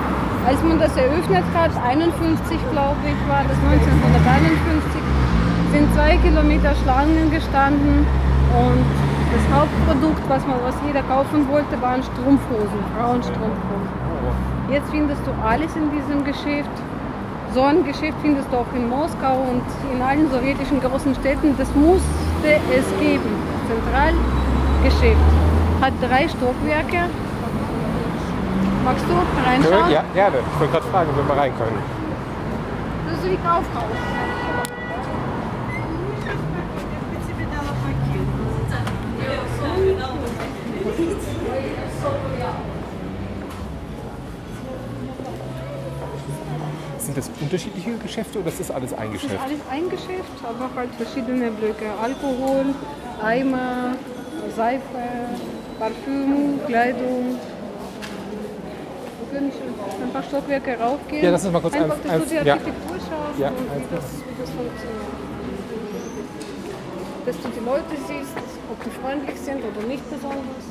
Als 0.48 0.64
man 0.64 0.80
das 0.80 0.96
eröffnet 0.98 1.44
hat, 1.54 1.72
51 1.86 2.58
glaube 2.72 3.04
ich 3.06 3.20
war 3.30 3.44
das, 3.46 3.58
1951, 3.70 4.98
sind 5.72 5.94
zwei 5.94 6.18
Kilometer 6.18 6.74
Schlangen 6.84 7.30
gestanden 7.32 8.06
und 8.54 8.86
das 9.34 9.44
Hauptprodukt, 9.54 10.22
was, 10.28 10.46
man, 10.48 10.58
was 10.66 10.76
jeder 10.86 11.04
kaufen 11.04 11.48
wollte, 11.50 11.80
waren 11.82 12.02
Strumpfhosen, 12.02 12.82
Frauenstrumpfhosen. 12.98 13.90
Jetzt 14.72 14.90
findest 14.90 15.22
du 15.26 15.32
alles 15.46 15.76
in 15.76 15.92
diesem 15.92 16.24
Geschäft. 16.24 16.70
So 17.54 17.64
ein 17.64 17.84
Geschäft 17.84 18.18
findest 18.22 18.52
du 18.52 18.58
auch 18.58 18.72
in 18.76 18.90
Moskau 18.90 19.46
und 19.50 19.64
in 19.94 20.02
allen 20.02 20.30
sowjetischen 20.30 20.82
großen 20.82 21.16
Städten. 21.16 21.56
Das 21.58 21.74
musste 21.76 22.50
es 22.74 22.86
geben. 23.00 23.30
Zentralgeschäft 23.70 25.30
hat 25.82 25.94
drei 26.02 26.28
Stockwerke. 26.28 27.10
Magst 28.86 29.06
du 29.08 29.14
reinschauen? 29.48 29.92
Ja, 29.92 30.04
gerne. 30.14 30.38
Ich 30.38 30.60
wollte 30.60 30.74
gerade 30.74 30.86
fragen, 30.88 31.10
ob 31.12 31.18
wir 31.18 31.24
mal 31.24 31.40
rein 31.40 31.52
können. 31.58 31.78
Das 33.10 33.18
ist 33.20 33.32
wie 33.32 33.38
Kaufhaus. 33.38 34.19
Das 47.20 47.30
unterschiedliche 47.42 47.92
Geschäfte 47.98 48.40
oder 48.40 48.48
ist 48.48 48.60
das 48.60 48.72
alles 48.72 48.94
ein 48.94 49.12
Das 49.12 49.16
ist 49.16 49.22
Geschäft? 49.24 49.44
alles 49.44 49.60
ein 49.72 49.90
Geschäft, 49.90 50.38
aber 50.44 50.70
halt 50.76 50.90
verschiedene 50.96 51.52
Blöcke. 51.52 51.86
Alkohol, 52.02 52.66
Eimer, 53.22 53.96
Seife, 54.56 54.82
Parfüm, 55.80 56.60
Kleidung. 56.68 57.36
Wir 59.20 59.40
können 59.40 59.52
ein 60.04 60.12
paar 60.14 60.24
Stockwerke 60.24 60.78
raufgehen. 60.80 61.24
Ja, 61.26 61.32
lass 61.32 61.44
uns 61.44 61.54
mal 61.54 61.60
kurz 61.62 61.74
Einfach, 61.76 61.96
ein- 61.98 62.02
dass 62.04 62.12
ein- 62.12 62.20
du 62.22 62.26
die 62.26 62.36
ja. 62.48 62.54
Architektur 62.54 62.96
schaust 62.98 63.40
Ja, 63.40 63.48
und 63.50 63.58
wie 63.58 63.96
das, 63.96 64.06
wie 64.16 64.42
das 64.42 64.50
funktioniert. 64.50 65.10
Dass 67.26 67.36
du 67.42 67.48
die 67.50 67.66
Leute 67.66 67.96
siehst, 68.08 68.38
ob 68.72 68.84
die 68.84 68.90
freundlich 69.02 69.40
sind 69.40 69.60
oder 69.60 69.86
nicht 69.88 70.10
besonders. 70.10 70.66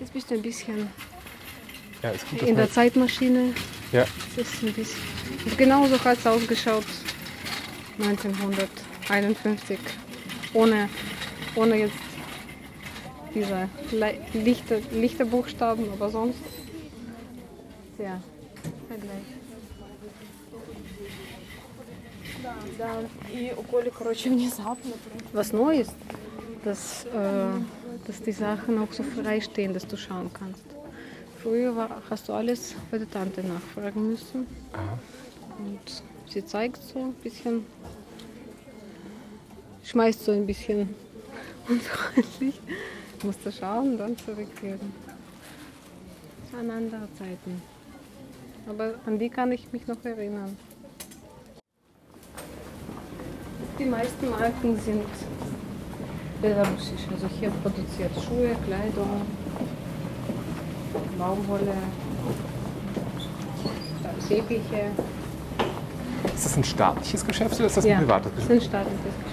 Jetzt 0.00 0.12
bist 0.12 0.23
du 0.23 0.23
ein 0.34 0.42
bisschen 0.42 0.88
ja, 2.02 2.12
in 2.46 2.56
der 2.56 2.70
Zeitmaschine. 2.70 3.54
Ja. 3.92 4.04
Es 4.36 4.52
ist 4.52 4.62
ein 4.62 4.72
bisschen. 4.72 5.00
Genauso 5.56 5.98
hat 6.04 6.18
es 6.18 6.26
ausgeschaut 6.26 6.84
1951. 7.98 9.78
Ohne, 10.52 10.88
ohne 11.54 11.76
jetzt 11.76 11.94
diese 13.34 13.68
Le 13.92 14.18
Lichter, 14.32 14.78
Lichterbuchstaben, 14.92 15.90
aber 15.92 16.10
sonst. 16.10 16.38
Ja, 17.98 18.20
Vergleich. 18.88 19.22
Was 25.32 25.52
Neues? 25.52 25.88
Das. 26.64 27.06
Äh, 27.06 27.83
dass 28.06 28.20
die 28.22 28.32
Sachen 28.32 28.78
auch 28.78 28.92
so 28.92 29.02
frei 29.02 29.40
stehen, 29.40 29.72
dass 29.72 29.86
du 29.86 29.96
schauen 29.96 30.30
kannst. 30.32 30.64
Früher 31.42 31.74
war, 31.76 32.02
hast 32.08 32.28
du 32.28 32.32
alles 32.32 32.74
bei 32.90 32.98
der 32.98 33.10
Tante 33.10 33.42
nachfragen 33.42 34.10
müssen. 34.10 34.46
Und 35.58 36.02
sie 36.28 36.44
zeigt 36.44 36.82
so 36.82 37.00
ein 37.00 37.12
bisschen, 37.14 37.66
schmeißt 39.84 40.24
so 40.24 40.32
ein 40.32 40.46
bisschen 40.46 40.94
unfreundlich. 41.68 42.60
Musst 43.22 43.44
du 43.44 43.52
schauen, 43.52 43.96
dann 43.96 44.16
zurückgeben. 44.18 44.92
Das 46.42 46.58
waren 46.58 46.70
andere 46.70 47.08
Zeiten. 47.18 47.62
Aber 48.66 48.94
an 49.06 49.18
die 49.18 49.28
kann 49.28 49.52
ich 49.52 49.70
mich 49.72 49.86
noch 49.86 50.02
erinnern. 50.04 50.56
Die 53.78 53.84
meisten 53.84 54.30
Marken 54.30 54.78
sind 54.78 55.04
belarussisch. 56.44 57.00
Also 57.10 57.26
hier 57.40 57.50
produziert 57.50 58.10
Schuhe, 58.22 58.54
Kleidung, 58.66 59.22
Baumwolle, 61.18 61.74
Teppiche. 64.28 64.90
ist 66.34 66.44
das 66.44 66.56
ein 66.56 66.64
staatliches 66.64 67.26
Geschäft 67.26 67.54
oder 67.56 67.66
ist 67.66 67.76
das 67.76 67.84
Ja, 67.84 67.96
ein 67.98 68.02
privates 68.04 68.32
das 68.32 68.34
Geschäft? 68.46 68.60
sind 68.60 68.62
staatliches 68.70 69.00
Geschäft. 69.04 69.24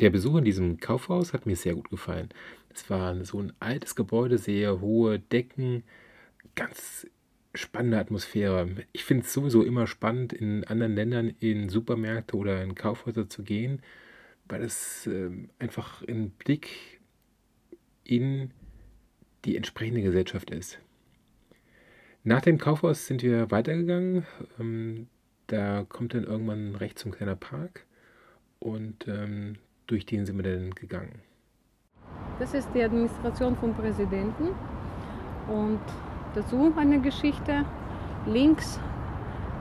Der 0.00 0.10
Besuch 0.10 0.36
in 0.36 0.44
diesem 0.44 0.78
Kaufhaus 0.78 1.32
hat 1.32 1.46
mir 1.46 1.56
sehr 1.56 1.74
gut 1.74 1.88
gefallen. 1.90 2.28
Es 2.74 2.88
war 2.90 3.24
so 3.24 3.40
ein 3.40 3.52
altes 3.60 3.94
Gebäude, 3.94 4.36
sehr 4.36 4.80
hohe 4.80 5.18
Decken, 5.18 5.84
ganz 6.54 7.06
spannende 7.56 7.98
Atmosphäre. 7.98 8.68
Ich 8.92 9.04
finde 9.04 9.24
es 9.24 9.32
sowieso 9.32 9.62
immer 9.62 9.86
spannend, 9.86 10.32
in 10.32 10.64
anderen 10.64 10.94
Ländern 10.94 11.34
in 11.40 11.68
Supermärkte 11.68 12.36
oder 12.36 12.62
in 12.62 12.74
Kaufhäuser 12.74 13.28
zu 13.28 13.42
gehen, 13.42 13.82
weil 14.48 14.62
es 14.62 15.06
ähm, 15.06 15.50
einfach 15.58 16.02
ein 16.06 16.30
Blick 16.30 17.00
in 18.04 18.50
die 19.44 19.56
entsprechende 19.56 20.02
Gesellschaft 20.02 20.50
ist. 20.50 20.78
Nach 22.24 22.40
dem 22.40 22.58
Kaufhaus 22.58 23.06
sind 23.06 23.22
wir 23.22 23.50
weitergegangen. 23.50 24.26
Ähm, 24.58 25.06
da 25.46 25.84
kommt 25.88 26.14
dann 26.14 26.24
irgendwann 26.24 26.74
rechts 26.74 27.02
so 27.02 27.08
ein 27.08 27.12
kleiner 27.12 27.36
Park 27.36 27.86
und 28.58 29.06
ähm, 29.06 29.56
durch 29.86 30.06
den 30.06 30.26
sind 30.26 30.36
wir 30.36 30.42
dann 30.42 30.70
gegangen. 30.70 31.22
Das 32.38 32.52
ist 32.52 32.68
die 32.74 32.82
Administration 32.82 33.56
vom 33.56 33.74
Präsidenten. 33.74 34.48
Und 35.48 35.80
dazu 36.36 36.72
eine 36.76 37.00
Geschichte. 37.00 37.64
Links 38.26 38.78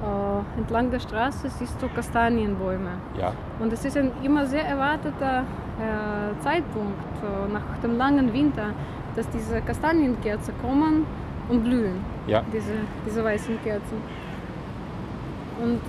äh, 0.03 0.59
entlang 0.59 0.91
der 0.91 0.99
Straße 0.99 1.49
siehst 1.49 1.81
du 1.81 1.88
Kastanienbäume. 1.89 2.91
Ja. 3.17 3.33
Und 3.59 3.73
es 3.73 3.85
ist 3.85 3.97
ein 3.97 4.11
immer 4.23 4.45
sehr 4.45 4.65
erwarteter 4.65 5.43
äh, 5.79 6.43
Zeitpunkt 6.43 6.99
äh, 7.23 7.53
nach 7.53 7.79
dem 7.81 7.97
langen 7.97 8.33
Winter, 8.33 8.67
dass 9.15 9.27
diese 9.29 9.61
Kastanienkerzen 9.61 10.53
kommen 10.61 11.05
und 11.49 11.63
blühen, 11.63 11.97
Ja. 12.27 12.43
diese, 12.51 12.73
diese 13.05 13.23
weißen 13.23 13.57
Kerzen. 13.63 13.97
Und 15.63 15.79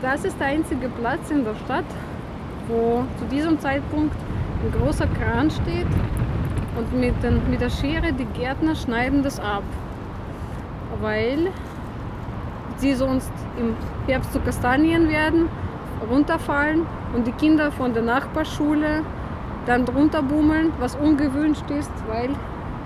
das 0.00 0.24
ist 0.24 0.38
der 0.40 0.46
einzige 0.48 0.88
Platz 0.88 1.30
in 1.30 1.44
der 1.44 1.54
Stadt, 1.56 1.84
wo 2.68 3.04
zu 3.18 3.24
diesem 3.26 3.58
Zeitpunkt 3.58 4.14
ein 4.64 4.72
großer 4.80 5.06
Kran 5.18 5.50
steht 5.50 5.86
und 6.76 6.98
mit, 6.98 7.22
den, 7.22 7.48
mit 7.50 7.60
der 7.60 7.70
Schere 7.70 8.12
die 8.12 8.26
Gärtner 8.26 8.74
schneiden 8.74 9.22
das 9.22 9.40
ab, 9.40 9.62
weil 11.00 11.48
sie 12.76 12.94
sonst 12.94 13.32
im 13.58 13.74
Herbst 14.06 14.32
zu 14.32 14.40
Kastanien 14.40 15.08
werden, 15.08 15.48
runterfallen 16.10 16.86
und 17.14 17.26
die 17.26 17.32
Kinder 17.32 17.70
von 17.72 17.92
der 17.92 18.02
Nachbarschule 18.02 19.02
dann 19.66 19.84
drunter 19.84 20.22
bummeln, 20.22 20.72
was 20.78 20.96
ungewünscht 20.96 21.68
ist, 21.70 21.92
weil 22.08 22.30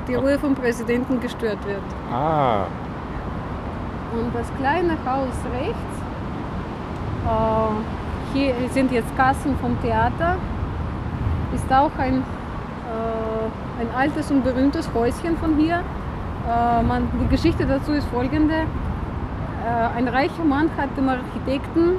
die 0.08 0.14
Ruhe 0.16 0.38
vom 0.38 0.54
Präsidenten 0.54 1.20
gestört 1.20 1.64
wird. 1.66 1.82
Ah, 2.12 2.64
Und 4.14 4.34
das 4.34 4.52
kleine 4.58 4.92
Haus 5.04 5.34
rechts, 5.52 5.94
äh, 7.26 8.34
hier 8.36 8.54
sind 8.70 8.92
jetzt 8.92 9.16
Kassen 9.16 9.56
vom 9.60 9.80
Theater, 9.82 10.36
ist 11.54 11.72
auch 11.72 11.90
ein, 11.98 12.22
ein 13.80 13.88
altes 13.96 14.30
und 14.30 14.44
berühmtes 14.44 14.92
Häuschen 14.94 15.36
von 15.38 15.56
hier. 15.56 15.76
Äh, 15.76 16.82
man, 16.82 17.08
die 17.20 17.28
Geschichte 17.28 17.66
dazu 17.66 17.92
ist 17.92 18.06
folgende. 18.08 18.54
Äh, 18.54 19.96
ein 19.96 20.08
reicher 20.08 20.44
Mann 20.44 20.70
hat 20.76 20.96
dem 20.96 21.08
Architekten 21.08 21.96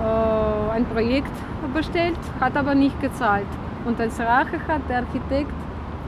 äh, 0.00 0.74
ein 0.74 0.84
Projekt 0.86 1.32
bestellt, 1.74 2.18
hat 2.40 2.56
aber 2.56 2.74
nicht 2.74 3.00
gezahlt. 3.00 3.46
Und 3.84 4.00
als 4.00 4.18
Rache 4.18 4.58
hat 4.66 4.82
der 4.88 4.98
Architekt 4.98 5.52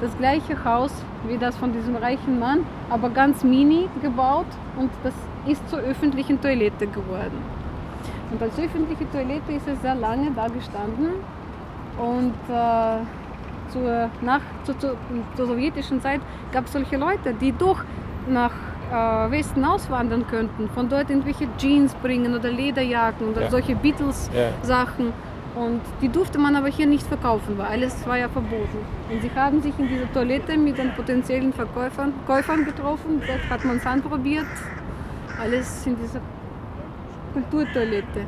das 0.01 0.17
gleiche 0.19 0.65
Haus 0.65 0.93
wie 1.27 1.37
das 1.37 1.57
von 1.57 1.73
diesem 1.73 1.97
reichen 1.97 2.39
Mann, 2.39 2.65
aber 2.89 3.11
ganz 3.11 3.45
mini 3.45 3.89
gebaut 4.03 4.47
und 4.79 4.91
das 5.03 5.15
ist 5.47 5.69
zur 5.69 5.81
öffentlichen 5.81 6.41
Toilette 6.41 6.87
geworden. 6.87 7.43
Und 8.31 8.43
als 8.43 8.59
öffentliche 8.59 9.11
Toilette 9.11 9.53
ist 9.53 9.69
es 9.69 9.81
sehr 9.83 9.95
lange 9.95 10.31
da 10.31 10.47
gestanden 10.49 11.11
und 11.99 12.35
äh, 12.49 13.05
zur, 13.71 14.11
nach, 14.23 14.41
zu, 14.65 14.77
zu, 14.79 14.97
zur 15.37 15.47
sowjetischen 15.47 16.01
Zeit 16.01 16.21
gab 16.53 16.67
es 16.67 16.73
solche 16.73 16.97
Leute, 16.97 17.35
die 17.41 17.53
doch 17.53 17.83
nach 18.29 18.53
äh, 18.93 19.31
Westen 19.31 19.65
auswandern 19.65 20.27
könnten, 20.29 20.69
von 20.75 20.89
dort 20.89 21.11
irgendwelche 21.11 21.47
Jeans 21.59 21.95
bringen 21.97 22.35
oder 22.35 22.51
Lederjacken 22.51 23.29
oder 23.31 23.43
Ja. 23.43 23.51
solche 23.51 23.73
Ja. 23.73 23.79
Beatles-Sachen. 23.79 25.13
Und 25.57 25.81
die 26.01 26.09
durfte 26.09 26.39
man 26.39 26.55
aber 26.55 26.69
hier 26.69 26.87
nicht 26.87 27.05
verkaufen, 27.07 27.59
weil 27.59 27.67
alles 27.67 28.07
war 28.07 28.17
ja 28.17 28.29
verboten. 28.29 28.79
Und 29.11 29.21
sie 29.21 29.31
haben 29.35 29.61
sich 29.61 29.77
in 29.79 29.89
dieser 29.89 30.11
Toilette 30.13 30.57
mit 30.57 30.79
den 30.79 30.93
potenziellen 30.95 31.53
Verkäufern 31.53 32.13
Käufern 32.27 32.65
getroffen. 32.65 33.21
Dort 33.27 33.51
hat 33.51 33.65
man 33.65 33.77
es 33.79 33.85
anprobiert. 33.87 34.47
Alles 35.41 35.85
in 35.87 35.97
dieser 35.97 36.21
Kulturtoilette. 37.33 38.27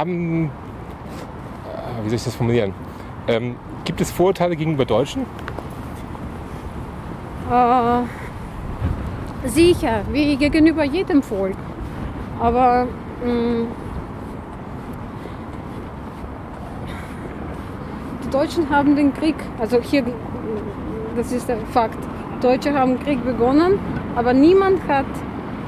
Haben, 0.00 0.46
äh, 0.46 2.04
wie 2.04 2.08
soll 2.08 2.16
ich 2.16 2.24
das 2.24 2.34
formulieren? 2.34 2.72
Ähm, 3.28 3.56
gibt 3.84 4.00
es 4.00 4.10
Vorurteile 4.10 4.56
gegenüber 4.56 4.84
Deutschen? 4.84 5.26
Äh, 7.50 8.02
sicher, 9.48 10.02
wie 10.10 10.36
gegenüber 10.36 10.84
jedem 10.84 11.22
Volk. 11.22 11.56
Aber 12.40 12.86
mh, 13.24 13.66
die 18.24 18.30
Deutschen 18.30 18.70
haben 18.70 18.96
den 18.96 19.12
Krieg, 19.12 19.36
also 19.58 19.80
hier, 19.80 20.02
das 21.14 21.30
ist 21.32 21.48
der 21.48 21.58
Fakt, 21.72 21.98
Deutsche 22.40 22.72
haben 22.72 22.98
Krieg 23.00 23.22
begonnen, 23.22 23.78
aber 24.16 24.32
niemand 24.32 24.80
hat 24.88 25.04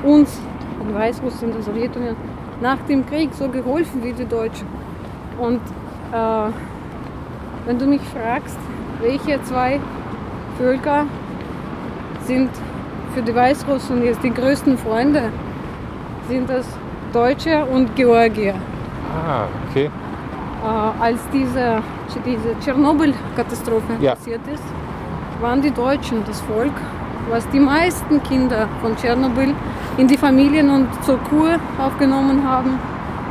uns, 0.02 0.40
in 0.80 0.94
Weißrussland, 0.94 1.54
der 1.54 1.62
Sowjetunion, 1.62 2.16
nach 2.62 2.78
dem 2.88 3.04
Krieg 3.06 3.30
so 3.34 3.48
geholfen 3.48 4.02
wie 4.02 4.12
die 4.12 4.24
Deutschen. 4.24 4.66
Und 5.38 5.60
äh, 6.12 6.50
wenn 7.66 7.78
du 7.78 7.86
mich 7.86 8.00
fragst, 8.02 8.56
welche 9.00 9.42
zwei 9.42 9.80
Völker 10.58 11.06
sind 12.24 12.50
für 13.14 13.22
die 13.22 13.34
Weißrussen 13.34 14.02
jetzt 14.04 14.22
die 14.22 14.32
größten 14.32 14.78
Freunde, 14.78 15.30
sind 16.28 16.48
das 16.48 16.66
Deutsche 17.12 17.64
und 17.66 17.94
Georgier. 17.96 18.54
Ah, 19.12 19.44
okay. 19.68 19.90
Äh, 20.64 21.02
als 21.02 21.18
diese, 21.32 21.82
diese 22.24 22.58
Tschernobyl-Katastrophe 22.60 23.94
Ja. 24.00 24.14
passiert 24.14 24.40
ist, 24.46 24.62
waren 25.40 25.60
die 25.60 25.72
Deutschen 25.72 26.22
das 26.26 26.40
Volk, 26.42 26.72
was 27.28 27.48
die 27.50 27.58
meisten 27.58 28.22
Kinder 28.22 28.68
von 28.80 28.96
Tschernobyl 28.96 29.52
in 29.98 30.08
die 30.08 30.16
Familien 30.16 30.70
und 30.70 31.04
zur 31.04 31.18
Kur 31.18 31.60
aufgenommen 31.78 32.42
haben 32.44 32.78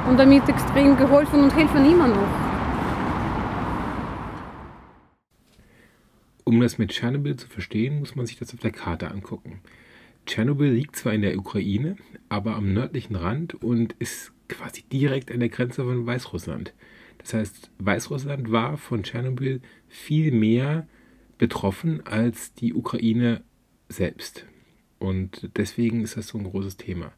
und 0.07 0.17
damit 0.19 0.47
extrem 0.47 0.95
geholfen 0.95 1.43
und 1.43 1.55
helfen 1.55 1.85
immer 1.85 2.07
noch. 2.07 2.51
Um 6.43 6.59
das 6.59 6.77
mit 6.77 6.91
Tschernobyl 6.91 7.37
zu 7.37 7.47
verstehen, 7.47 7.99
muss 7.99 8.15
man 8.15 8.25
sich 8.25 8.37
das 8.37 8.53
auf 8.53 8.59
der 8.59 8.71
Karte 8.71 9.09
angucken. 9.09 9.61
Tschernobyl 10.25 10.71
liegt 10.71 10.95
zwar 10.95 11.13
in 11.13 11.21
der 11.21 11.37
Ukraine, 11.37 11.95
aber 12.29 12.55
am 12.55 12.73
nördlichen 12.73 13.15
Rand 13.15 13.55
und 13.55 13.95
ist 13.99 14.31
quasi 14.47 14.83
direkt 14.83 15.31
an 15.31 15.39
der 15.39 15.49
Grenze 15.49 15.83
von 15.83 16.05
Weißrussland. 16.05 16.73
Das 17.19 17.33
heißt, 17.33 17.71
Weißrussland 17.79 18.51
war 18.51 18.77
von 18.77 19.03
Tschernobyl 19.03 19.61
viel 19.87 20.31
mehr 20.31 20.87
betroffen 21.37 22.05
als 22.05 22.53
die 22.53 22.73
Ukraine 22.73 23.41
selbst. 23.89 24.45
Und 25.01 25.49
deswegen 25.57 26.03
ist 26.03 26.15
das 26.15 26.27
so 26.27 26.37
ein 26.37 26.43
großes 26.43 26.77
Thema. 26.77 27.11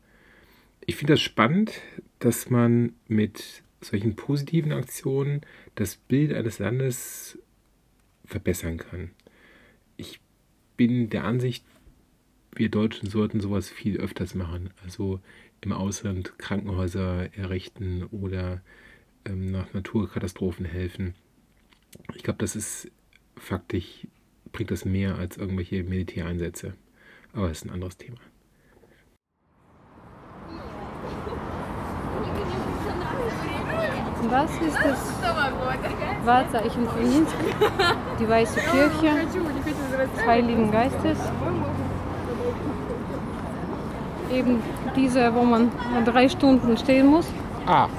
Ich 0.86 0.96
finde 0.96 1.13
das 1.13 1.22
spannend, 1.22 1.82
dass 2.19 2.50
man 2.50 2.93
mit 3.10 3.62
solchen 3.82 4.15
positiven 4.15 4.72
Aktionen 4.72 5.41
das 5.76 5.98
Bild 5.98 6.32
eines 6.32 6.60
Landes 6.60 7.38
verbessern 8.24 8.78
kann. 8.78 9.12
Ich 9.98 10.22
bin 10.78 11.10
der 11.10 11.26
Ansicht, 11.26 11.65
wir 12.56 12.69
Deutschen 12.69 13.10
sollten 13.10 13.41
sowas 13.41 13.69
viel 13.69 13.98
öfters 13.98 14.34
machen. 14.34 14.69
Also 14.82 15.19
im 15.60 15.74
Ausland 15.74 16.39
Krankenhäuser 16.39 17.36
errichten 17.36 18.04
oder 18.12 18.62
ähm, 19.26 19.52
nach 19.52 19.74
Naturkatastrophen 19.74 20.65
helfen. 20.65 21.15
Ich 22.15 22.24
glaube, 22.24 22.39
das 22.39 22.56
ist 22.56 22.89
faktisch, 23.36 24.08
bringt 24.54 24.72
das 24.72 24.86
mehr 24.86 25.15
als 25.17 25.36
irgendwelche 25.36 25.84
Militäreinsätze. 25.84 26.76
Aber 27.34 27.48
das 27.48 27.58
ist 27.58 27.65
ein 27.65 27.72
anderes 27.72 27.98
Thema. 27.98 28.17
Das 34.30 34.52
ist 34.52 34.78
das 34.78 36.26
Wahrzeichen 36.26 36.88
von 36.88 37.02
Minsk, 37.02 37.36
die 38.19 38.30
Weiße 38.30 38.60
Kirche 38.60 39.28
des 40.15 40.26
Heiligen 40.26 40.72
Geistes. 40.72 41.19
Eben 44.32 44.62
diese, 44.96 45.34
wo 45.36 45.43
man 45.43 45.72
drei 46.06 46.30
Stunden 46.30 46.78
stehen 46.78 47.08
muss. 47.08 47.28
Ah, 47.65 47.89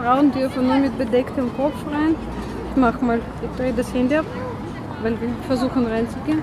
Frauen 0.00 0.32
dürfen 0.32 0.66
nur 0.66 0.76
mit 0.76 0.96
bedecktem 0.96 1.54
Kopf 1.56 1.74
rein. 1.90 2.14
Ich 2.70 2.76
mach 2.76 3.00
mal, 3.02 3.20
ich 3.42 3.56
drehe 3.56 3.72
das 3.72 3.92
Handy 3.92 4.16
ab, 4.16 4.24
weil 5.02 5.20
wir 5.20 5.28
versuchen 5.46 5.86
reinzugehen. 5.86 6.42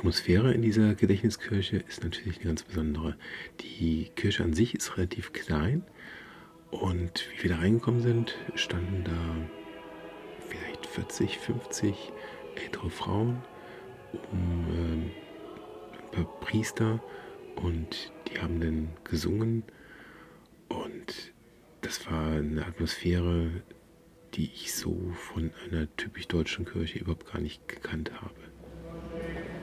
Atmosphäre 0.00 0.54
in 0.54 0.62
dieser 0.62 0.94
Gedächtniskirche 0.94 1.76
ist 1.76 2.02
natürlich 2.02 2.38
eine 2.38 2.46
ganz 2.46 2.62
besondere. 2.62 3.16
Die 3.60 4.10
Kirche 4.16 4.42
an 4.42 4.54
sich 4.54 4.74
ist 4.74 4.96
relativ 4.96 5.34
klein 5.34 5.84
und 6.70 7.28
wie 7.36 7.42
wir 7.42 7.50
da 7.50 7.56
reingekommen 7.58 8.00
sind, 8.00 8.34
standen 8.54 9.04
da 9.04 9.36
vielleicht 10.48 10.86
40, 10.86 11.38
50 11.38 12.12
ältere 12.64 12.88
Frauen 12.88 13.42
um 14.32 14.66
ähm, 14.74 15.10
ein 15.92 16.10
paar 16.12 16.40
Priester 16.40 17.02
und 17.56 18.10
die 18.26 18.38
haben 18.40 18.58
dann 18.58 18.88
gesungen 19.04 19.64
und 20.70 21.34
das 21.82 22.10
war 22.10 22.36
eine 22.36 22.64
Atmosphäre, 22.64 23.50
die 24.32 24.46
ich 24.46 24.74
so 24.74 24.98
von 25.12 25.50
einer 25.68 25.94
typisch 25.96 26.26
deutschen 26.26 26.64
Kirche 26.64 27.00
überhaupt 27.00 27.30
gar 27.30 27.42
nicht 27.42 27.68
gekannt 27.68 28.12
habe. 28.22 29.59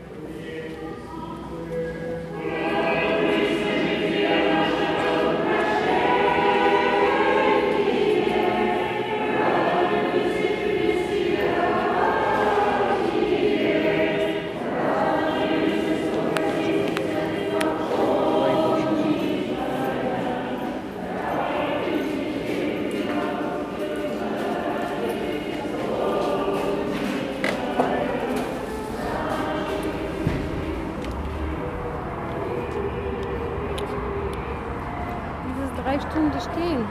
Drei 35.87 35.99
Stunden 36.01 36.39
stehen. 36.41 36.85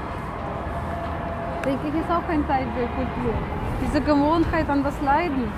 Denke 1.65 1.89
ich, 1.89 1.95
ist 1.95 2.11
auch 2.11 2.27
ein 2.29 2.47
Teil 2.47 2.67
der 2.79 2.89
Kultur. 2.89 3.35
Diese 3.83 4.01
Gewohnheit 4.01 4.69
an 4.71 4.83
das 4.83 4.99
Leiden. 5.03 5.53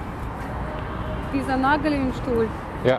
Dieser 1.33 1.57
Nagel 1.57 1.93
im 1.93 2.13
Stuhl. 2.15 2.49
Ja. 2.85 2.99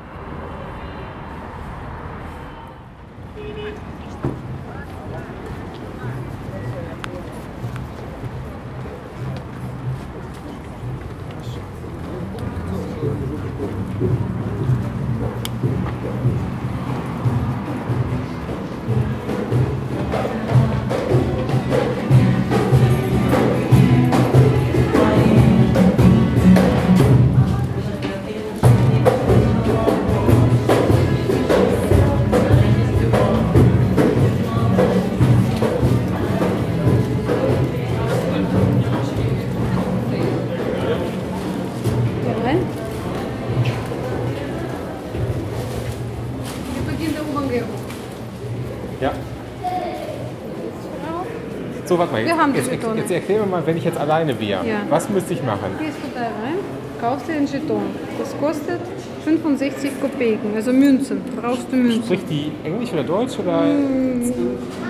So, 51.90 51.98
warte 51.98 52.12
mal. 52.14 52.24
Wir 52.24 52.38
haben 52.38 52.54
jetzt, 52.54 52.70
Jetone. 52.72 53.00
jetzt 53.00 53.10
erklär 53.12 53.40
mir 53.40 53.48
mal, 53.48 53.66
wenn 53.66 53.76
ich 53.76 53.84
jetzt 53.84 53.98
alleine 53.98 54.40
wäre, 54.40 54.64
Ja. 54.64 54.76
was 54.90 55.10
müsste 55.10 55.34
ich 55.34 55.42
machen? 55.42 55.72
Gehst 55.80 55.98
du 55.98 56.08
da 56.14 56.22
rein, 56.22 56.60
kaufst 57.02 57.28
dir 57.28 57.34
den 57.34 57.48
Jeton. 57.48 57.82
Das 58.20 58.38
kostet 58.40 58.80
65 59.26 60.00
Kopeken, 60.00 60.52
also 60.56 60.72
Münzen. 60.72 61.20
Brauchst 61.36 61.66
du 61.72 61.78
Münzen. 61.78 62.04
Spricht 62.04 62.30
die 62.30 62.52
Englisch 62.64 62.94
oder 62.94 63.04
Deutsch 63.04 63.40
oder? 63.40 63.64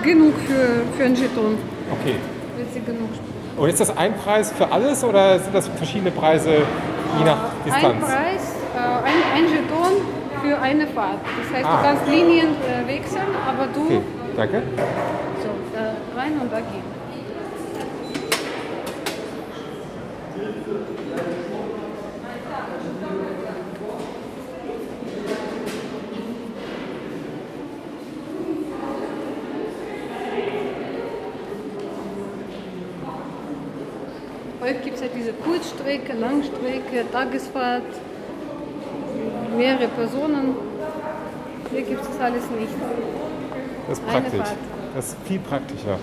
Genug 0.02 0.34
für, 0.46 0.82
für 0.98 1.04
einen 1.06 1.14
Jeton. 1.16 1.56
Okay. 1.98 2.16
Wird 2.58 2.72
sie 2.74 2.80
genug. 2.80 3.08
Und 3.56 3.68
ist 3.70 3.80
das 3.80 3.96
ein 3.96 4.12
Preis 4.18 4.52
für 4.52 4.70
alles 4.70 5.02
oder 5.02 5.38
sind 5.38 5.54
das 5.54 5.68
verschiedene 5.68 6.10
Preise 6.10 6.50
je 7.18 7.24
nach 7.24 7.44
Ein 7.44 7.64
Distanz? 7.64 8.04
Preis, 8.04 8.54
äh, 8.76 8.78
ein, 8.78 9.44
ein 9.44 9.44
Jeton 9.50 9.92
für 10.44 10.58
eine 10.60 10.86
Fahrt. 10.88 11.18
Das 11.24 11.56
heißt, 11.56 11.66
Ah. 11.66 11.76
du 11.78 11.82
kannst 11.82 12.08
Linien 12.12 12.48
äh, 12.48 12.86
wechseln, 12.86 13.30
aber 13.48 13.66
du 13.74 13.86
Okay, 13.86 14.00
danke. 14.36 14.62
Rein 16.30 16.40
und 16.40 16.52
da 16.52 16.60
gehen. 16.60 17.00
Heute 34.62 34.80
gibt 34.84 34.96
es 34.96 35.02
halt 35.02 35.12
diese 35.16 35.32
Kurzstrecke, 35.32 36.12
Langstrecke, 36.12 37.10
Tagesfahrt, 37.10 37.82
mehrere 39.56 39.88
Personen. 39.88 40.54
Hier 41.72 41.82
gibt 41.82 42.02
es 42.02 42.08
das 42.08 42.20
alles 42.20 42.42
nicht. 42.50 42.74
Das 43.88 43.98
ist 43.98 44.04
Eine 44.08 44.20
praktisch. 44.20 44.79
Das 44.94 45.08
ist 45.08 45.16
viel 45.24 45.38
praktischer. 45.38 45.98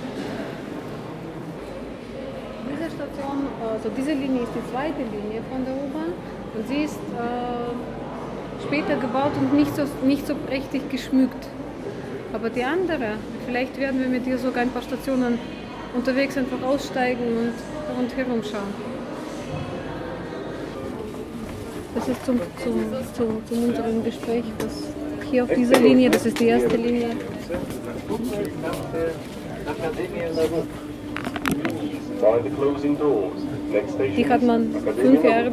Diese 2.71 2.89
Station, 2.89 3.47
also 3.61 3.89
diese 3.97 4.11
Linie 4.11 4.43
ist 4.43 4.51
die 4.55 4.71
zweite 4.71 5.01
Linie 5.01 5.41
von 5.51 5.65
der 5.65 5.73
U-Bahn 5.73 6.13
und 6.55 6.67
sie 6.67 6.83
ist 6.83 6.95
äh, 6.95 8.65
später 8.65 8.95
gebaut 8.95 9.31
und 9.39 9.53
nicht 9.53 9.75
so, 9.75 9.83
nicht 10.05 10.25
so 10.25 10.35
prächtig 10.35 10.89
geschmückt. 10.89 11.47
Aber 12.33 12.49
die 12.49 12.63
andere, 12.63 13.17
vielleicht 13.45 13.77
werden 13.77 13.99
wir 13.99 14.07
mit 14.07 14.25
dir 14.25 14.37
sogar 14.37 14.63
ein 14.63 14.71
paar 14.71 14.81
Stationen 14.81 15.37
unterwegs 15.93 16.37
einfach 16.37 16.61
aussteigen 16.63 17.23
und 17.23 17.97
rundherum 17.97 18.43
schauen. 18.43 18.73
Das 21.95 22.07
ist 22.07 22.25
zum, 22.25 22.39
zum, 22.63 22.73
zum, 23.13 23.45
zum 23.47 23.63
unserem 23.69 24.03
Gespräch, 24.03 24.43
das 24.59 24.83
hier 25.29 25.43
auf 25.43 25.49
dieser 25.49 25.79
Linie, 25.79 26.09
das 26.09 26.25
ist 26.25 26.39
die 26.39 26.47
erste 26.47 26.77
Linie. 26.77 27.09
Die 34.17 34.27
hat 34.27 34.43
man 34.43 34.73
fünf 34.99 35.23
Jahre 35.23 35.47
äh, 35.47 35.51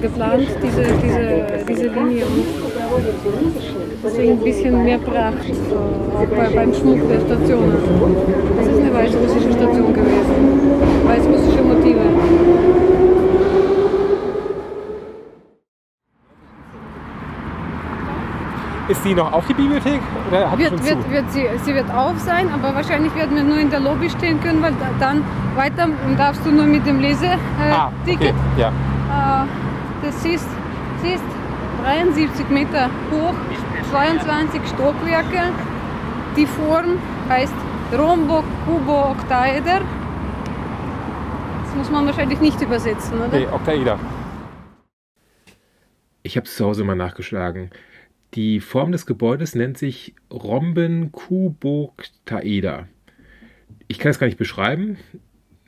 geplant, 0.00 0.48
diese, 0.62 0.82
diese, 1.02 1.64
diese 1.68 1.86
Linie. 1.88 2.24
Deswegen 4.04 4.32
ein 4.32 4.38
bisschen 4.38 4.84
mehr 4.84 4.98
Pracht, 4.98 5.48
äh, 5.48 6.16
auch 6.16 6.26
bei, 6.26 6.48
beim 6.54 6.74
Schmuck 6.74 7.00
der 7.08 7.20
Stationen. 7.20 7.76
Das 8.56 8.66
ist 8.66 8.78
eine 8.78 8.94
weißrussische 8.94 9.52
Station 9.52 9.92
gewesen. 9.92 10.60
Weißrussische 11.06 11.62
Motive. 11.62 13.01
Ist 18.92 19.06
die 19.06 19.14
noch 19.14 19.32
auf 19.32 19.46
die 19.46 19.54
Bibliothek 19.54 20.02
oder 20.28 20.50
hat 20.50 20.58
Wird, 20.58 20.76
zu? 20.76 20.84
wird, 20.84 21.10
wird 21.10 21.32
sie, 21.32 21.48
sie 21.64 21.74
wird 21.74 21.90
auf 21.90 22.18
sein, 22.18 22.50
aber 22.52 22.74
wahrscheinlich 22.74 23.14
werden 23.14 23.34
wir 23.34 23.42
nur 23.42 23.56
in 23.56 23.70
der 23.70 23.80
Lobby 23.80 24.10
stehen 24.10 24.38
können, 24.42 24.60
weil 24.60 24.74
da, 24.74 24.90
dann 25.00 25.24
weiter 25.56 25.88
darfst 26.18 26.44
du 26.44 26.50
nur 26.50 26.66
mit 26.66 26.84
dem 26.84 27.00
Leseticket. 27.00 27.40
Äh, 27.58 27.72
ah, 27.72 27.90
okay. 28.02 28.10
Ticket. 28.18 28.34
Ja. 28.58 28.68
Äh, 28.68 29.46
das 30.04 30.14
ist, 30.26 30.46
sie 31.00 31.12
ist 31.12 31.24
73 31.82 32.50
Meter 32.50 32.90
hoch, 33.10 33.32
22 33.92 34.60
Stockwerke. 34.74 35.40
Die 36.36 36.44
Form 36.44 36.98
heißt 37.30 37.54
Rhombo 37.96 38.44
Kubo 38.66 39.12
Oktaeder. 39.12 39.80
Das 41.64 41.74
muss 41.76 41.90
man 41.90 42.04
wahrscheinlich 42.04 42.40
nicht 42.40 42.60
übersetzen, 42.60 43.16
oder? 43.16 43.38
Nee, 43.38 43.46
Oktaeder. 43.50 43.98
Ich 46.22 46.36
habe 46.36 46.44
es 46.44 46.54
zu 46.54 46.66
Hause 46.66 46.84
mal 46.84 46.94
nachgeschlagen. 46.94 47.70
Die 48.34 48.60
Form 48.60 48.92
des 48.92 49.04
Gebäudes 49.04 49.54
nennt 49.54 49.76
sich 49.76 50.14
Rhombenkuboktaeder. 50.32 52.88
Ich 53.88 53.98
kann 53.98 54.10
es 54.10 54.18
gar 54.18 54.26
nicht 54.26 54.38
beschreiben. 54.38 54.96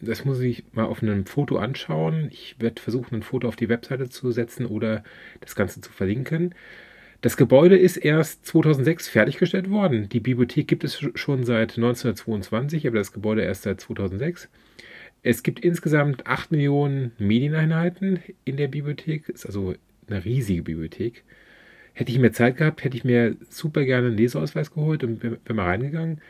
Das 0.01 0.25
muss 0.25 0.41
ich 0.41 0.65
mal 0.73 0.87
auf 0.87 1.03
einem 1.03 1.27
Foto 1.27 1.59
anschauen. 1.59 2.29
Ich 2.31 2.57
werde 2.59 2.81
versuchen, 2.81 3.17
ein 3.17 3.23
Foto 3.23 3.49
auf 3.49 3.57
die 3.57 3.69
Webseite 3.69 4.09
zu 4.09 4.31
setzen 4.31 4.65
oder 4.65 5.05
das 5.41 5.57
Ganze 5.57 5.83
zu 5.83 5.93
verlinken. 5.93 6.55
Das 7.21 7.37
Gebäude 7.37 7.77
ist 7.77 7.99
erst 7.99 8.47
2006 8.47 9.09
fertiggestellt 9.09 9.69
worden. 9.71 10.09
Die 10.09 10.21
Bibliothek 10.21 10.67
gibt 10.67 10.85
es 10.85 10.99
schon 11.15 11.45
seit 11.45 11.77
1922, 11.77 12.87
aber 12.87 12.97
das 12.97 13.13
Gebäude 13.13 13.43
erst 13.43 13.65
seit 13.65 13.79
2006. 13.81 14.49
Es 15.23 15.43
gibt 15.43 15.61
insgesamt 15.61 16.27
8 16.27 16.51
Millionen 16.51 17.13
Medieneinheiten 17.19 18.21
in 18.45 18.57
der 18.57 18.69
Bibliothek. 18.69 19.29
Ist 19.29 19.45
also 19.45 19.75
eine 20.07 20.25
riesige 20.25 20.63
Bibliothek. 20.63 21.25
Hätte 21.95 22.13
ich 22.13 22.19
mehr 22.19 22.33
Zeit 22.33 22.57
gehabt, 22.57 22.85
hätte 22.85 22.97
ich 22.97 23.05
mir 23.05 23.37
super 23.49 23.85
gerne 23.85 24.09
einen 24.09 24.17
Leseausweis 24.17 24.73
geholt 24.73 25.05
und 25.05 25.21
bin, 25.21 25.39
mal 25.53 25.67
reingegangen. 25.67 26.21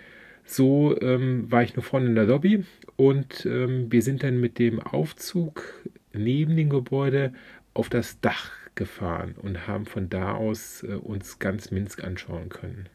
So 0.45 1.01
ähm, 1.01 1.51
war 1.51 1.63
ich 1.63 1.75
nur 1.75 1.83
vorne 1.83 2.07
in 2.07 2.15
der 2.15 2.25
Lobby 2.25 2.65
und 2.97 3.47
ähm, 3.47 3.91
wir 3.91 4.03
sind 4.03 4.23
dann 4.23 4.41
mit 4.41 4.59
dem 4.59 4.79
Aufzug 4.79 5.65
neben 6.13 6.55
dem 6.57 6.69
Gebäude 6.69 7.33
auf 7.73 7.89
das 7.89 8.21
Dach 8.21 8.53
gefahren 8.75 9.35
und 9.41 9.67
haben 9.67 9.87
von 9.87 10.11
da 10.11 10.35
aus 10.35 10.83
äh, 10.83 10.95
uns 10.95 11.39
ganz 11.39 11.71
Minsk 11.71 12.05
anschauen 12.05 12.51
können. 12.51 12.89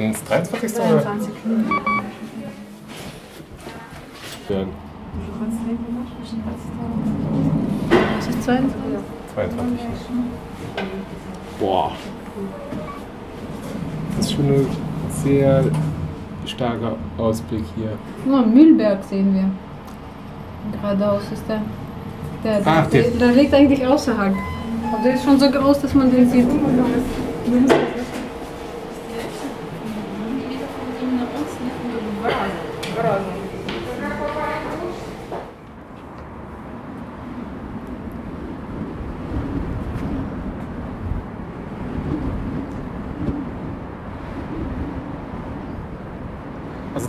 Ins 0.00 0.24
23. 0.24 0.80
oder? 0.80 1.02
23. 1.02 1.30
Ja, 4.48 4.56
Das 8.18 8.28
ist 8.28 8.42
22. 8.42 8.74
22. 9.34 9.80
Boah. 11.58 11.92
Das 14.16 14.26
ist 14.26 14.32
schon 14.32 14.46
ein 14.46 14.66
sehr 15.22 15.64
starker 16.46 16.96
Ausblick 17.18 17.64
hier. 17.76 17.92
Nur 18.24 18.46
Mühlberg 18.46 19.04
sehen 19.04 19.34
wir. 19.34 19.44
Geradeaus 20.80 21.22
ist 21.32 21.44
der. 21.48 21.60
Der, 22.42 22.60
der, 22.60 22.72
Ach, 22.72 22.86
der- 22.86 23.02
der, 23.02 23.10
der 23.18 23.32
liegt 23.32 23.52
eigentlich 23.52 23.86
außerhalb. 23.86 24.34
Aber 24.92 25.02
der 25.04 25.14
ist 25.14 25.24
schon 25.24 25.38
so 25.38 25.50
groß, 25.50 25.80
dass 25.82 25.94
man 25.94 26.10
den 26.10 26.28
sieht. 26.30 26.46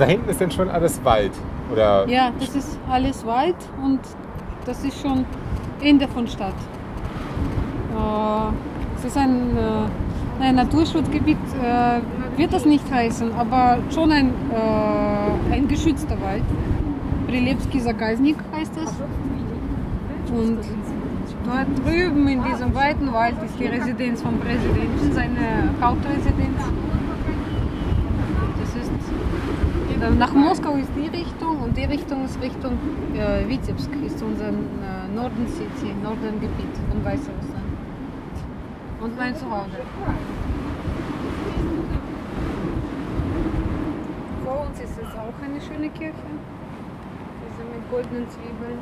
Da 0.01 0.07
hinten 0.07 0.29
ist 0.29 0.41
dann 0.41 0.51
schon 0.51 0.69
alles 0.69 1.03
Wald. 1.05 1.31
Oder 1.71 2.07
Ja, 2.07 2.31
das 2.39 2.55
ist 2.55 2.77
alles 2.89 3.25
Wald 3.25 3.55
und 3.83 3.99
das 4.65 4.83
ist 4.83 4.99
schon 4.99 5.25
Ende 5.79 6.07
von 6.07 6.27
Stadt. 6.27 6.55
Äh, 7.91 8.97
es 8.97 9.05
ist 9.05 9.17
ein, 9.17 9.55
äh, 9.57 10.43
ein 10.43 10.55
Naturschutzgebiet, 10.55 11.37
äh, 11.61 11.99
wird 12.37 12.51
das 12.51 12.65
nicht 12.65 12.91
heißen, 12.91 13.33
aber 13.33 13.77
schon 13.93 14.11
ein, 14.11 14.33
ein 15.51 15.67
geschützter 15.67 16.19
Wald. 16.21 16.43
Prilebski 17.27 17.79
Zagaznik 17.79 18.37
heißt 18.55 18.73
es. 18.83 18.89
Und 20.31 20.59
dort 21.45 21.67
drüben 21.85 22.27
in 22.27 22.43
diesem 22.43 22.73
weiten 22.73 23.11
Wald 23.13 23.35
ist 23.45 23.59
die 23.59 23.67
Residenz 23.67 24.21
vom 24.21 24.39
Präsidenten, 24.39 25.11
seine 25.13 25.69
Hauptresidenz. 25.81 26.57
Das 28.59 28.69
ist 28.69 28.89
äh, 28.89 29.90
nach 30.09 30.33
Moskau 30.33 30.75
ist 30.75 30.89
die 30.95 31.07
Richtung 31.07 31.61
und 31.61 31.77
die 31.77 31.85
Richtung 31.85 32.25
ist 32.25 32.41
Richtung 32.41 32.77
äh, 33.13 33.47
Vitebsk, 33.47 33.91
ist 34.03 34.21
unser 34.23 34.49
äh, 34.49 35.07
Norden 35.13 35.47
City, 35.47 35.93
Nordengebiet 36.01 36.75
von 36.89 37.05
Weißrussland. 37.05 37.71
Und 38.99 39.17
mein 39.17 39.35
Zuhause. 39.35 39.77
Vor 44.43 44.67
uns 44.67 44.79
ist 44.79 44.97
es 44.97 45.15
auch 45.15 45.43
eine 45.43 45.61
schöne 45.61 45.89
Kirche. 45.89 46.13
Diese 47.43 47.63
mit 47.69 47.91
goldenen 47.91 48.29
Zwiebeln. 48.29 48.79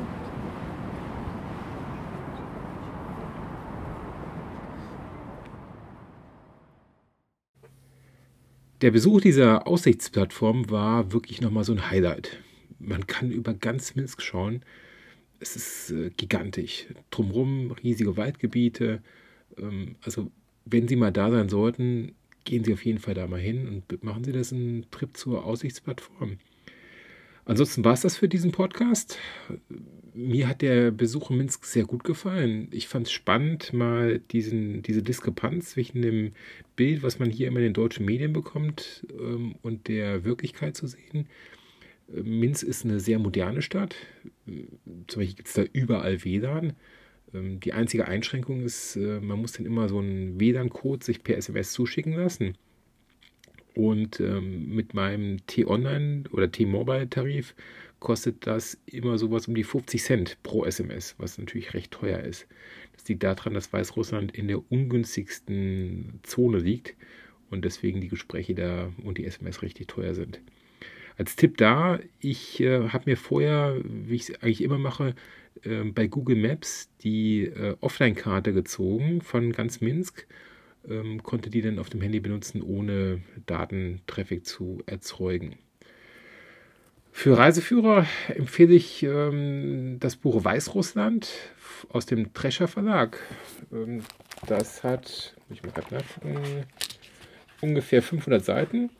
Der 8.80 8.90
Besuch 8.90 9.20
dieser 9.20 9.66
Aussichtsplattform 9.66 10.70
war 10.70 11.12
wirklich 11.12 11.42
nochmal 11.42 11.64
so 11.64 11.72
ein 11.72 11.90
Highlight. 11.90 12.38
Man 12.78 13.06
kann 13.06 13.30
über 13.30 13.52
ganz 13.52 13.94
Minsk 13.94 14.22
schauen. 14.22 14.62
Es 15.38 15.54
ist 15.54 15.90
äh, 15.90 16.10
gigantisch. 16.16 16.86
Drumherum 17.10 17.72
riesige 17.72 18.16
Waldgebiete. 18.16 19.02
Ähm, 19.58 19.96
also, 20.00 20.30
wenn 20.64 20.88
Sie 20.88 20.96
mal 20.96 21.12
da 21.12 21.30
sein 21.30 21.50
sollten, 21.50 22.14
gehen 22.44 22.64
Sie 22.64 22.72
auf 22.72 22.82
jeden 22.86 23.00
Fall 23.00 23.12
da 23.12 23.26
mal 23.26 23.40
hin 23.40 23.68
und 23.68 24.02
machen 24.02 24.24
Sie 24.24 24.32
das 24.32 24.50
einen 24.50 24.90
Trip 24.90 25.14
zur 25.14 25.44
Aussichtsplattform. 25.44 26.38
Ansonsten 27.44 27.84
war 27.84 27.92
es 27.92 28.00
das 28.00 28.16
für 28.16 28.28
diesen 28.28 28.52
Podcast. 28.52 29.18
Mir 30.12 30.48
hat 30.48 30.62
der 30.62 30.90
Besuch 30.90 31.30
in 31.30 31.36
Minsk 31.38 31.64
sehr 31.64 31.84
gut 31.84 32.04
gefallen. 32.04 32.68
Ich 32.72 32.88
fand 32.88 33.06
es 33.06 33.12
spannend, 33.12 33.72
mal 33.72 34.18
diesen, 34.18 34.82
diese 34.82 35.02
Diskrepanz 35.02 35.70
zwischen 35.70 36.02
dem 36.02 36.32
Bild, 36.74 37.02
was 37.02 37.18
man 37.18 37.30
hier 37.30 37.48
immer 37.48 37.58
in 37.58 37.66
den 37.66 37.74
deutschen 37.74 38.06
Medien 38.06 38.32
bekommt, 38.32 39.06
ähm, 39.18 39.54
und 39.62 39.88
der 39.88 40.24
Wirklichkeit 40.24 40.76
zu 40.76 40.86
sehen. 40.86 41.28
Minsk 42.12 42.64
ist 42.64 42.84
eine 42.84 42.98
sehr 42.98 43.18
moderne 43.18 43.62
Stadt. 43.62 43.94
Zum 45.06 45.20
Beispiel 45.20 45.36
gibt 45.36 45.48
es 45.48 45.54
da 45.54 45.62
überall 45.72 46.24
WLAN. 46.24 46.72
Ähm, 47.32 47.60
die 47.60 47.72
einzige 47.72 48.08
Einschränkung 48.08 48.62
ist, 48.62 48.96
äh, 48.96 49.20
man 49.20 49.40
muss 49.40 49.52
dann 49.52 49.66
immer 49.66 49.88
so 49.88 49.98
einen 49.98 50.40
WLAN-Code 50.40 51.04
sich 51.04 51.22
per 51.22 51.36
SMS 51.36 51.72
zuschicken 51.72 52.14
lassen. 52.14 52.54
Und 53.74 54.18
ähm, 54.18 54.74
mit 54.74 54.94
meinem 54.94 55.46
T-Online 55.46 56.24
oder 56.32 56.50
T-Mobile-Tarif 56.50 57.54
kostet 58.00 58.46
das 58.46 58.78
immer 58.86 59.18
sowas 59.18 59.46
um 59.46 59.54
die 59.54 59.64
50 59.64 60.02
Cent 60.02 60.42
pro 60.42 60.64
SMS, 60.64 61.14
was 61.18 61.38
natürlich 61.38 61.74
recht 61.74 61.92
teuer 61.92 62.20
ist. 62.20 62.46
Das 62.94 63.06
liegt 63.08 63.22
daran, 63.22 63.54
dass 63.54 63.72
Weißrussland 63.72 64.32
in 64.32 64.48
der 64.48 64.70
ungünstigsten 64.72 66.20
Zone 66.22 66.58
liegt 66.58 66.96
und 67.50 67.64
deswegen 67.64 68.00
die 68.00 68.08
Gespräche 68.08 68.54
da 68.54 68.92
und 69.04 69.18
die 69.18 69.26
SMS 69.26 69.62
richtig 69.62 69.88
teuer 69.88 70.14
sind. 70.14 70.40
Als 71.16 71.36
Tipp 71.36 71.58
da, 71.58 72.00
ich 72.18 72.60
äh, 72.60 72.88
habe 72.88 73.10
mir 73.10 73.16
vorher, 73.16 73.76
wie 73.84 74.14
ich 74.14 74.30
es 74.30 74.42
eigentlich 74.42 74.62
immer 74.62 74.78
mache, 74.78 75.14
äh, 75.62 75.84
bei 75.84 76.06
Google 76.06 76.36
Maps 76.36 76.90
die 77.02 77.44
äh, 77.44 77.76
Offline-Karte 77.80 78.54
gezogen 78.54 79.20
von 79.20 79.52
ganz 79.52 79.80
Minsk 79.80 80.26
ähm, 80.88 81.22
konnte 81.22 81.50
die 81.50 81.60
dann 81.60 81.78
auf 81.78 81.90
dem 81.90 82.00
Handy 82.00 82.20
benutzen, 82.20 82.62
ohne 82.62 83.22
Datentraffic 83.46 84.46
zu 84.46 84.82
erzeugen. 84.86 85.56
Für 87.12 87.36
Reiseführer 87.36 88.06
empfehle 88.28 88.74
ich 88.74 89.02
ähm, 89.02 89.98
das 90.00 90.16
Buch 90.16 90.44
Weißrussland 90.44 91.30
aus 91.90 92.06
dem 92.06 92.32
Drescher 92.32 92.68
Verlag. 92.68 93.18
Ähm, 93.72 94.02
das 94.46 94.84
hat, 94.84 95.34
muss 95.48 95.58
ich 95.58 95.62
mal 95.62 95.72
gerade 95.72 95.94
nachgucken, 95.94 96.64
ungefähr 97.60 98.02
500 98.02 98.44
Seiten 98.44 98.90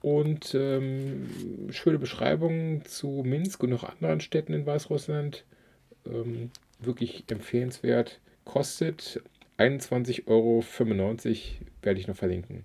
und 0.00 0.54
ähm, 0.54 1.28
schöne 1.70 1.98
Beschreibungen 1.98 2.84
zu 2.84 3.22
Minsk 3.24 3.62
und 3.62 3.70
noch 3.70 3.84
anderen 3.84 4.20
Städten 4.20 4.52
in 4.52 4.66
Weißrussland. 4.66 5.44
Ähm, 6.06 6.50
wirklich 6.78 7.24
empfehlenswert. 7.28 8.20
Kostet 8.44 9.22
21,95 9.58 10.26
Euro 10.26 10.64
werde 11.82 12.00
ich 12.00 12.06
noch 12.06 12.16
verlinken. 12.16 12.64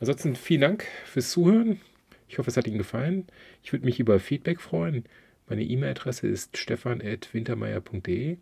Ansonsten 0.00 0.34
vielen 0.34 0.62
Dank 0.62 0.86
fürs 1.04 1.30
Zuhören. 1.30 1.80
Ich 2.30 2.38
hoffe, 2.38 2.48
es 2.48 2.56
hat 2.56 2.68
Ihnen 2.68 2.78
gefallen. 2.78 3.26
Ich 3.60 3.72
würde 3.72 3.84
mich 3.84 3.98
über 3.98 4.20
Feedback 4.20 4.60
freuen. 4.60 5.02
Meine 5.48 5.64
E-Mail-Adresse 5.64 6.28
ist 6.28 6.56
stefan.wintermeier.de. 6.56 8.36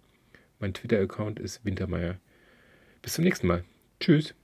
Mein 0.58 0.74
Twitter-Account 0.74 1.40
ist 1.40 1.64
wintermeier. 1.64 2.18
Bis 3.00 3.14
zum 3.14 3.24
nächsten 3.24 3.46
Mal. 3.46 3.64
Tschüss. 3.98 4.34